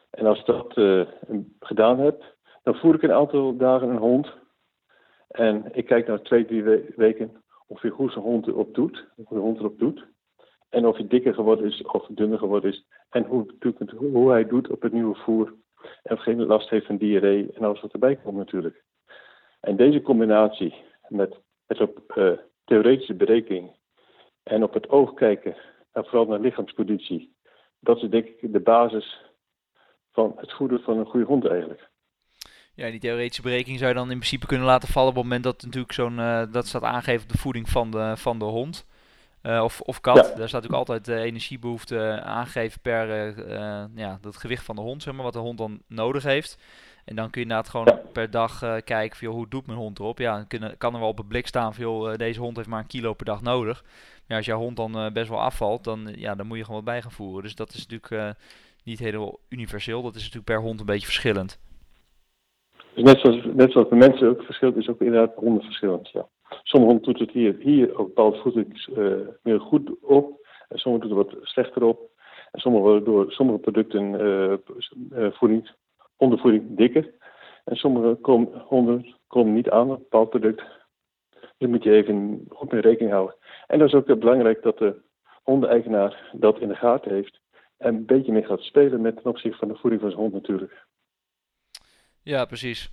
En 0.09 0.25
als 0.25 0.39
ik 0.39 0.45
dat 0.45 0.73
gedaan 1.59 1.99
heb, 1.99 2.35
dan 2.63 2.75
voer 2.75 2.95
ik 2.95 3.01
een 3.01 3.11
aantal 3.11 3.57
dagen 3.57 3.89
een 3.89 3.97
hond. 3.97 4.33
En 5.27 5.69
ik 5.71 5.85
kijk 5.85 6.07
na 6.07 6.19
twee, 6.19 6.45
drie 6.45 6.63
weken 6.95 7.43
of 7.67 7.81
je 7.81 7.89
hoe 7.89 8.11
zijn 8.11 8.23
hond 8.23 8.47
erop 8.47 8.73
doet, 8.73 9.07
hoe 9.15 9.37
de 9.37 9.43
hond 9.43 9.59
erop 9.59 9.79
doet. 9.79 10.05
En 10.69 10.85
of 10.85 10.97
hij 10.97 11.07
dikker 11.07 11.33
geworden 11.33 11.65
is 11.65 11.81
of 11.81 12.07
dunner 12.09 12.37
geworden 12.37 12.71
is. 12.71 12.85
En 13.09 13.25
hoe, 13.25 13.45
hoe 13.97 14.31
hij 14.31 14.45
doet 14.45 14.69
op 14.69 14.81
het 14.81 14.93
nieuwe 14.93 15.15
voer. 15.15 15.53
En 16.03 16.15
of 16.15 16.21
geen 16.21 16.45
last 16.45 16.69
heeft 16.69 16.85
van 16.85 16.97
diarree 16.97 17.51
en 17.53 17.63
alles 17.63 17.81
wat 17.81 17.93
erbij 17.93 18.15
komt 18.15 18.37
natuurlijk. 18.37 18.83
En 19.59 19.75
deze 19.75 20.01
combinatie 20.01 20.75
met, 21.07 21.39
met 21.67 21.81
op 21.81 22.13
uh, 22.15 22.31
theoretische 22.65 23.13
berekening 23.13 23.75
en 24.43 24.63
op 24.63 24.73
het 24.73 24.89
oog 24.89 25.13
kijken 25.13 25.55
en 25.91 26.05
vooral 26.05 26.25
naar 26.25 26.39
lichaamsconditie. 26.39 27.35
Dat 27.79 27.97
is 28.01 28.09
denk 28.09 28.25
ik 28.25 28.53
de 28.53 28.59
basis 28.59 29.21
van 30.11 30.33
het 30.35 30.51
goede 30.51 30.79
van 30.79 30.97
een 30.97 31.05
goede 31.05 31.25
hond 31.25 31.45
eigenlijk. 31.45 31.89
Ja, 32.75 32.89
die 32.89 32.99
theoretische 32.99 33.41
berekening 33.41 33.79
zou 33.79 33.91
je 33.91 33.97
dan 33.97 34.11
in 34.11 34.17
principe 34.17 34.45
kunnen 34.45 34.67
laten 34.67 34.89
vallen 34.89 35.09
op 35.09 35.15
het 35.15 35.23
moment 35.23 35.43
dat 35.43 35.61
natuurlijk 35.61 35.93
zo'n 35.93 36.17
uh, 36.19 36.43
dat 36.51 36.67
staat 36.67 36.83
aangegeven 36.83 37.23
op 37.23 37.31
de 37.31 37.37
voeding 37.37 37.69
van 37.69 37.91
de, 37.91 38.13
van 38.17 38.39
de 38.39 38.45
hond. 38.45 38.85
Uh, 39.43 39.63
of, 39.63 39.81
of 39.81 40.01
kat. 40.01 40.15
Daar 40.15 40.25
staat 40.25 40.37
natuurlijk 40.37 40.73
altijd 40.73 41.05
de 41.05 41.19
energiebehoefte 41.19 42.21
aangegeven 42.23 42.81
per 42.81 43.37
uh, 43.37 43.83
ja, 43.95 44.17
dat 44.21 44.37
gewicht 44.37 44.63
van 44.63 44.75
de 44.75 44.81
hond, 44.81 45.03
zeg 45.03 45.13
maar, 45.13 45.23
wat 45.23 45.33
de 45.33 45.39
hond 45.39 45.57
dan 45.57 45.81
nodig 45.87 46.23
heeft. 46.23 46.57
En 47.05 47.15
dan 47.15 47.29
kun 47.29 47.41
je 47.41 47.47
inderdaad 47.47 47.69
gewoon 47.69 47.99
per 48.13 48.31
dag 48.31 48.59
kijken 48.83 49.17
van, 49.17 49.27
hoe 49.27 49.47
doet 49.49 49.65
mijn 49.65 49.77
hond 49.77 49.99
erop. 49.99 50.19
Ja, 50.19 50.35
dan 50.35 50.47
kunnen, 50.47 50.77
kan 50.77 50.93
er 50.93 50.99
wel 50.99 51.09
op 51.09 51.17
het 51.17 51.27
blik 51.27 51.47
staan 51.47 51.73
van, 51.73 52.15
deze 52.17 52.39
hond 52.39 52.55
heeft 52.55 52.69
maar 52.69 52.79
een 52.79 52.87
kilo 52.87 53.13
per 53.13 53.25
dag 53.25 53.41
nodig. 53.41 53.83
Maar 54.27 54.37
als 54.37 54.45
jouw 54.45 54.59
hond 54.59 54.77
dan 54.77 55.13
best 55.13 55.29
wel 55.29 55.41
afvalt, 55.41 55.83
dan, 55.83 56.13
ja, 56.15 56.35
dan 56.35 56.47
moet 56.47 56.57
je 56.57 56.63
gewoon 56.63 56.83
wat 56.83 56.93
bij 56.93 57.01
gaan 57.01 57.11
voeren. 57.11 57.43
Dus 57.43 57.55
dat 57.55 57.73
is 57.73 57.87
natuurlijk 57.87 58.37
niet 58.83 58.99
helemaal 58.99 59.39
universeel. 59.49 60.01
Dat 60.01 60.15
is 60.15 60.21
natuurlijk 60.21 60.45
per 60.45 60.61
hond 60.61 60.79
een 60.79 60.85
beetje 60.85 61.05
verschillend. 61.05 61.59
Dus 62.95 63.03
net 63.03 63.19
zoals, 63.19 63.43
net 63.53 63.71
zoals 63.71 63.89
de 63.89 63.95
mensen 63.95 64.29
ook 64.29 64.43
verschilt, 64.43 64.75
is 64.75 64.89
ook 64.89 65.01
inderdaad 65.01 65.35
honden 65.35 65.63
verschillend. 65.63 66.09
Ja. 66.09 66.27
Sommige 66.63 66.91
honden 66.91 67.13
doet 67.13 67.19
het 67.19 67.31
hier, 67.31 67.55
hier 67.59 67.97
ook 67.97 68.07
bepaalde 68.07 68.37
voeding 68.37 68.87
uh, 68.97 69.15
meer 69.43 69.59
goed 69.59 69.99
op. 70.01 70.47
En 70.67 70.77
sommige 70.77 71.07
doet 71.07 71.17
het 71.17 71.31
wat 71.31 71.47
slechter 71.47 71.83
op. 71.83 71.99
En 72.51 72.59
sommige 72.59 73.03
door 73.03 73.31
sommige 73.31 73.59
producten 73.59 74.03
uh, 74.21 75.31
voeding, 75.31 75.71
hondenvoeding 76.15 76.77
dikker. 76.77 77.13
En 77.63 77.75
sommige 77.75 78.17
honden 78.67 79.15
komen 79.27 79.53
niet 79.53 79.69
aan 79.69 79.89
een 79.89 79.97
bepaald 79.97 80.29
product. 80.29 80.63
daar 81.57 81.69
moet 81.69 81.83
je 81.83 81.91
even 81.91 82.45
goed 82.49 82.71
mee 82.71 82.81
rekening 82.81 83.11
houden. 83.11 83.35
En 83.67 83.79
dat 83.79 83.87
is 83.87 83.93
ook 83.93 84.19
belangrijk 84.19 84.61
dat 84.63 84.77
de 84.77 84.95
hondeneigenaar 85.43 86.29
dat 86.31 86.59
in 86.59 86.67
de 86.67 86.75
gaten 86.75 87.13
heeft. 87.13 87.39
En 87.77 87.95
een 87.95 88.05
beetje 88.05 88.31
mee 88.31 88.43
gaat 88.43 88.61
spelen 88.61 89.01
met 89.01 89.15
ten 89.15 89.25
opzichte 89.25 89.57
van 89.57 89.67
de 89.67 89.75
voeding 89.75 90.01
van 90.01 90.11
zijn 90.11 90.21
hond 90.21 90.33
natuurlijk. 90.33 90.84
Ja, 92.25 92.45
precies. 92.45 92.89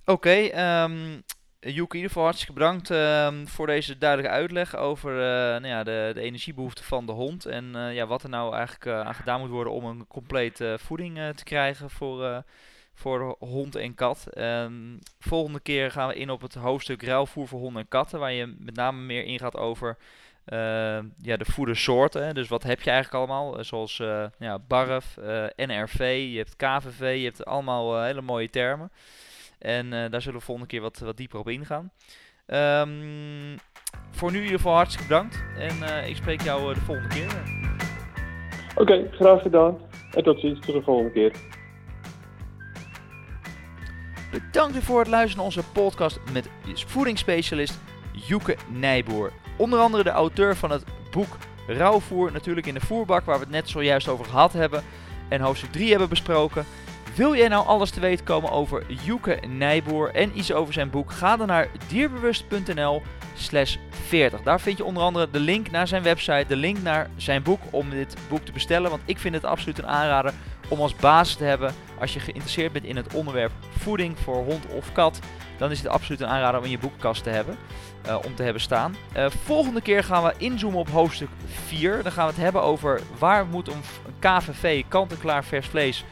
Oké, 0.00 0.10
okay, 0.12 0.48
ehm, 0.48 1.20
Joek, 1.60 1.90
in 1.90 1.96
ieder 1.96 2.08
geval 2.08 2.22
hartstikke 2.22 2.52
bedankt 2.52 2.90
ehm, 2.90 3.46
voor 3.46 3.66
deze 3.66 3.98
duidelijke 3.98 4.36
uitleg 4.36 4.76
over 4.76 5.12
uh, 5.12 5.20
nou 5.60 5.66
ja, 5.66 5.84
de, 5.84 6.10
de 6.14 6.20
energiebehoeften 6.20 6.84
van 6.84 7.06
de 7.06 7.12
hond. 7.12 7.46
En 7.46 7.72
uh, 7.74 7.94
ja, 7.94 8.06
wat 8.06 8.22
er 8.22 8.28
nou 8.28 8.54
eigenlijk 8.54 8.84
uh, 8.84 9.00
aan 9.00 9.14
gedaan 9.14 9.40
moet 9.40 9.50
worden 9.50 9.72
om 9.72 9.84
een 9.84 10.06
compleet 10.06 10.64
voeding 10.76 11.18
te 11.34 11.44
krijgen 11.44 11.90
voor, 11.90 12.44
voor 12.94 13.36
hond 13.38 13.74
en 13.74 13.94
kat. 13.94 14.26
Um, 14.38 14.98
volgende 15.18 15.60
keer 15.60 15.90
gaan 15.90 16.08
we 16.08 16.14
in 16.14 16.30
op 16.30 16.40
het 16.40 16.54
hoofdstuk 16.54 17.02
ruilvoer 17.02 17.48
voor 17.48 17.60
honden 17.60 17.82
en 17.82 17.88
katten, 17.88 18.18
waar 18.18 18.32
je 18.32 18.54
met 18.58 18.74
name 18.74 19.00
meer 19.00 19.24
ingaat 19.24 19.56
over 19.56 19.96
ja, 21.16 21.36
de 21.36 21.44
voedersoorten. 21.44 22.34
Dus 22.34 22.48
wat 22.48 22.62
heb 22.62 22.80
je 22.80 22.90
eigenlijk 22.90 23.18
allemaal? 23.18 23.64
zoals 23.64 23.96
ja, 24.38 24.58
BARF, 24.68 25.16
NRV, 25.56 26.28
je 26.30 26.36
hebt 26.36 26.56
KVV, 26.56 27.16
je 27.18 27.24
hebt 27.24 27.44
allemaal 27.44 28.02
hele 28.02 28.22
mooie 28.22 28.50
termen. 28.50 28.90
En 29.62 29.92
eh, 29.92 30.10
daar 30.10 30.22
zullen 30.22 30.38
we 30.38 30.44
volgende 30.44 30.68
keer 30.68 30.80
wat, 30.80 30.98
wat 30.98 31.16
dieper 31.16 31.38
op 31.38 31.48
ingaan. 31.48 31.90
Um, 32.46 33.56
voor 34.10 34.30
nu 34.30 34.36
in 34.36 34.42
ieder 34.42 34.58
geval 34.58 34.74
hartstikke 34.74 35.08
bedankt. 35.08 35.44
En 35.58 36.06
ik 36.08 36.16
spreek 36.16 36.40
jou 36.40 36.74
de 36.74 36.80
volgende 36.80 37.08
keer. 37.08 37.42
Oké, 38.70 38.80
okay, 38.80 39.08
graag 39.10 39.42
gedaan. 39.42 39.78
En 40.10 40.22
tot 40.22 40.40
ziens, 40.40 40.60
tot 40.60 40.74
de 40.74 40.82
volgende 40.82 41.12
keer. 41.12 41.32
Bedankt 44.30 44.78
voor 44.78 44.98
het 44.98 45.08
luisteren 45.08 45.36
naar 45.36 45.44
onze 45.44 45.72
podcast 45.72 46.20
met 46.32 46.48
voedingsspecialist 46.64 47.80
Joeke 48.12 48.56
Nijboer. 48.70 49.41
Onder 49.56 49.78
andere 49.78 50.02
de 50.02 50.10
auteur 50.10 50.56
van 50.56 50.70
het 50.70 50.84
boek 51.10 51.36
Rauwvoer, 51.66 52.32
natuurlijk 52.32 52.66
in 52.66 52.74
de 52.74 52.80
voerbak, 52.80 53.24
waar 53.24 53.38
we 53.38 53.44
het 53.44 53.52
net 53.52 53.68
zojuist 53.68 54.08
over 54.08 54.24
gehad 54.24 54.52
hebben. 54.52 54.82
En 55.28 55.40
hoofdstuk 55.40 55.72
3 55.72 55.90
hebben 55.90 56.08
besproken. 56.08 56.64
Wil 57.14 57.36
jij 57.36 57.48
nou 57.48 57.66
alles 57.66 57.90
te 57.90 58.00
weten 58.00 58.24
komen 58.24 58.50
over 58.50 58.84
Joeke 59.04 59.38
Nijboer 59.48 60.14
en 60.14 60.38
iets 60.38 60.52
over 60.52 60.72
zijn 60.72 60.90
boek? 60.90 61.12
Ga 61.12 61.36
dan 61.36 61.46
naar 61.46 61.68
dierbewust.nl 61.88 63.02
slash 63.34 63.76
40. 63.90 64.42
Daar 64.42 64.60
vind 64.60 64.76
je 64.76 64.84
onder 64.84 65.02
andere 65.02 65.30
de 65.30 65.40
link 65.40 65.70
naar 65.70 65.88
zijn 65.88 66.02
website, 66.02 66.44
de 66.48 66.56
link 66.56 66.78
naar 66.82 67.10
zijn 67.16 67.42
boek 67.42 67.60
om 67.70 67.90
dit 67.90 68.16
boek 68.28 68.44
te 68.44 68.52
bestellen. 68.52 68.90
Want 68.90 69.02
ik 69.04 69.18
vind 69.18 69.34
het 69.34 69.44
absoluut 69.44 69.78
een 69.78 69.86
aanrader 69.86 70.32
om 70.72 70.80
als 70.80 70.94
basis 70.94 71.34
te 71.34 71.44
hebben 71.44 71.74
als 72.00 72.14
je 72.14 72.20
geïnteresseerd 72.20 72.72
bent 72.72 72.84
in 72.84 72.96
het 72.96 73.14
onderwerp 73.14 73.52
voeding 73.78 74.18
voor 74.18 74.36
hond 74.36 74.66
of 74.66 74.92
kat. 74.92 75.18
Dan 75.58 75.70
is 75.70 75.78
het 75.78 75.88
absoluut 75.88 76.20
een 76.20 76.28
aanrader 76.28 76.58
om 76.58 76.64
in 76.64 76.70
je 76.70 76.78
boekkast 76.78 77.22
te 77.22 77.30
hebben. 77.30 77.56
Uh, 78.06 78.18
om 78.26 78.34
te 78.34 78.42
hebben 78.42 78.62
staan. 78.62 78.96
Uh, 79.16 79.26
volgende 79.44 79.80
keer 79.80 80.04
gaan 80.04 80.22
we 80.22 80.34
inzoomen 80.36 80.78
op 80.78 80.90
hoofdstuk 80.90 81.28
4. 81.46 82.02
Dan 82.02 82.12
gaan 82.12 82.26
we 82.26 82.32
het 82.32 82.42
hebben 82.42 82.62
over 82.62 83.00
waar 83.18 83.46
moet 83.46 83.68
een, 83.68 83.82
KVV, 84.18 84.82
kant-en-klaar 84.88 85.44
vers 85.44 85.66
vlees, 85.66 86.04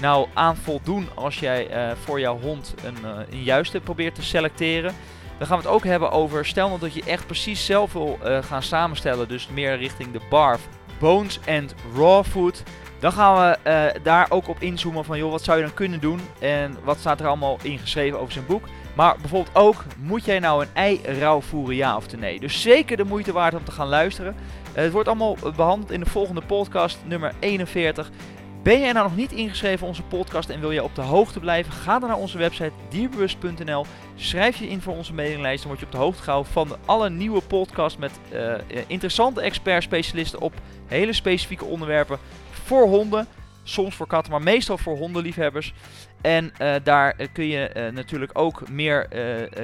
nou 0.00 0.28
aan 0.34 0.56
voldoen 0.56 1.08
als 1.14 1.38
jij 1.38 1.70
uh, 1.70 1.96
voor 2.04 2.20
jouw 2.20 2.40
hond 2.40 2.74
een, 2.84 2.96
een 3.30 3.42
juiste 3.42 3.80
probeert 3.80 4.14
te 4.14 4.22
selecteren. 4.22 4.94
Dan 5.38 5.46
gaan 5.46 5.56
we 5.56 5.62
het 5.62 5.72
ook 5.72 5.84
hebben 5.84 6.10
over, 6.10 6.46
stel 6.46 6.68
nou 6.68 6.80
dat 6.80 6.94
je 6.94 7.02
echt 7.02 7.26
precies 7.26 7.66
zelf 7.66 7.92
wil 7.92 8.18
gaan 8.40 8.62
samenstellen, 8.62 9.28
dus 9.28 9.48
meer 9.48 9.76
richting 9.76 10.12
de 10.12 10.20
barf, 10.30 10.68
bones 10.98 11.40
and 11.48 11.74
raw 11.94 12.24
food. 12.24 12.62
Dan 13.06 13.14
gaan 13.14 13.56
we 13.62 13.92
daar 14.02 14.26
ook 14.28 14.48
op 14.48 14.60
inzoomen 14.60 15.04
van, 15.04 15.18
joh, 15.18 15.30
wat 15.30 15.42
zou 15.42 15.58
je 15.58 15.64
dan 15.64 15.74
kunnen 15.74 16.00
doen 16.00 16.20
en 16.38 16.76
wat 16.84 16.98
staat 16.98 17.20
er 17.20 17.26
allemaal 17.26 17.58
ingeschreven 17.62 18.20
over 18.20 18.32
zijn 18.32 18.46
boek. 18.46 18.68
Maar 18.94 19.16
bijvoorbeeld 19.20 19.56
ook, 19.56 19.84
moet 19.98 20.24
jij 20.24 20.38
nou 20.38 20.62
een 20.62 20.68
ei 20.72 21.00
rauw 21.18 21.40
voeren, 21.40 21.76
ja 21.76 21.96
of 21.96 22.16
nee? 22.16 22.40
Dus 22.40 22.62
zeker 22.62 22.96
de 22.96 23.04
moeite 23.04 23.32
waard 23.32 23.54
om 23.54 23.64
te 23.64 23.70
gaan 23.70 23.88
luisteren. 23.88 24.36
het 24.72 24.92
wordt 24.92 25.08
allemaal 25.08 25.36
behandeld 25.56 25.90
in 25.90 26.00
de 26.00 26.10
volgende 26.10 26.40
podcast, 26.40 26.98
nummer 27.04 27.32
41. 27.38 28.10
Ben 28.66 28.80
jij 28.80 28.92
nou 28.92 29.08
nog 29.08 29.16
niet 29.16 29.32
ingeschreven 29.32 29.82
op 29.82 29.88
onze 29.88 30.02
podcast 30.02 30.48
en 30.48 30.60
wil 30.60 30.70
je 30.70 30.82
op 30.82 30.94
de 30.94 31.02
hoogte 31.02 31.40
blijven? 31.40 31.72
Ga 31.72 31.98
dan 31.98 32.08
naar 32.08 32.18
onze 32.18 32.38
website 32.38 32.72
dierbewust.nl. 32.88 33.86
Schrijf 34.14 34.56
je 34.56 34.68
in 34.68 34.80
voor 34.80 34.96
onze 34.96 35.14
mailinglijst. 35.14 35.58
Dan 35.58 35.68
word 35.68 35.80
je 35.80 35.86
op 35.86 35.92
de 35.92 35.98
hoogte 35.98 36.22
gehouden 36.22 36.52
van 36.52 36.76
alle 36.84 37.10
nieuwe 37.10 37.40
podcasts 37.40 37.98
met 37.98 38.12
uh, 38.32 38.54
interessante 38.86 39.40
expert-specialisten 39.40 40.40
op 40.40 40.54
hele 40.86 41.12
specifieke 41.12 41.64
onderwerpen 41.64 42.18
voor 42.50 42.86
honden. 42.86 43.26
Soms 43.62 43.94
voor 43.94 44.06
katten, 44.06 44.32
maar 44.32 44.42
meestal 44.42 44.78
voor 44.78 44.96
hondenliefhebbers. 44.96 45.74
En 46.26 46.52
uh, 46.62 46.74
daar 46.82 47.16
kun 47.32 47.46
je 47.46 47.70
uh, 47.76 47.88
natuurlijk 47.88 48.30
ook 48.38 48.68
meer, 48.68 49.08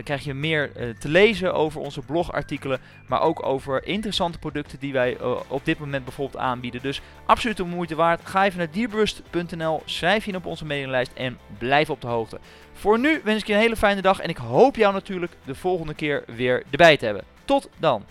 krijg 0.05 0.25
je 0.25 0.35
meer 0.35 0.71
te 0.99 1.09
lezen 1.09 1.55
over 1.55 1.81
onze 1.81 2.01
blogartikelen. 2.01 2.81
Maar 3.07 3.21
ook 3.21 3.47
over 3.47 3.87
interessante 3.87 4.39
producten 4.39 4.79
die 4.79 4.93
wij 4.93 5.17
op 5.49 5.65
dit 5.65 5.79
moment 5.79 6.05
bijvoorbeeld 6.05 6.43
aanbieden. 6.43 6.83
Dus 6.83 7.01
absoluut 7.27 7.57
de 7.57 7.65
moeite 7.65 7.95
waard. 7.95 8.21
Ga 8.25 8.45
even 8.45 8.59
naar 8.59 8.71
dierbewust.nl, 8.71 9.83
schrijf 9.85 10.25
je 10.25 10.31
in 10.31 10.37
op 10.37 10.47
onze 10.47 10.65
mailinglijst 10.65 11.13
en 11.15 11.39
blijf 11.59 11.91
op 11.91 12.01
de 12.01 12.07
hoogte. 12.07 12.39
Voor 12.73 12.99
nu 12.99 13.21
wens 13.25 13.41
ik 13.41 13.47
je 13.47 13.53
een 13.53 13.59
hele 13.59 13.77
fijne 13.77 14.03
dag 14.03 14.21
en 14.21 14.29
ik 14.29 14.37
hoop 14.37 14.77
jou 14.77 14.93
natuurlijk 14.93 15.33
de 15.45 15.55
volgende 15.55 15.95
keer 15.95 16.25
weer 16.27 16.63
erbij 16.71 16.97
te 16.97 17.05
hebben. 17.05 17.25
Tot 17.45 17.69
dan! 17.79 18.05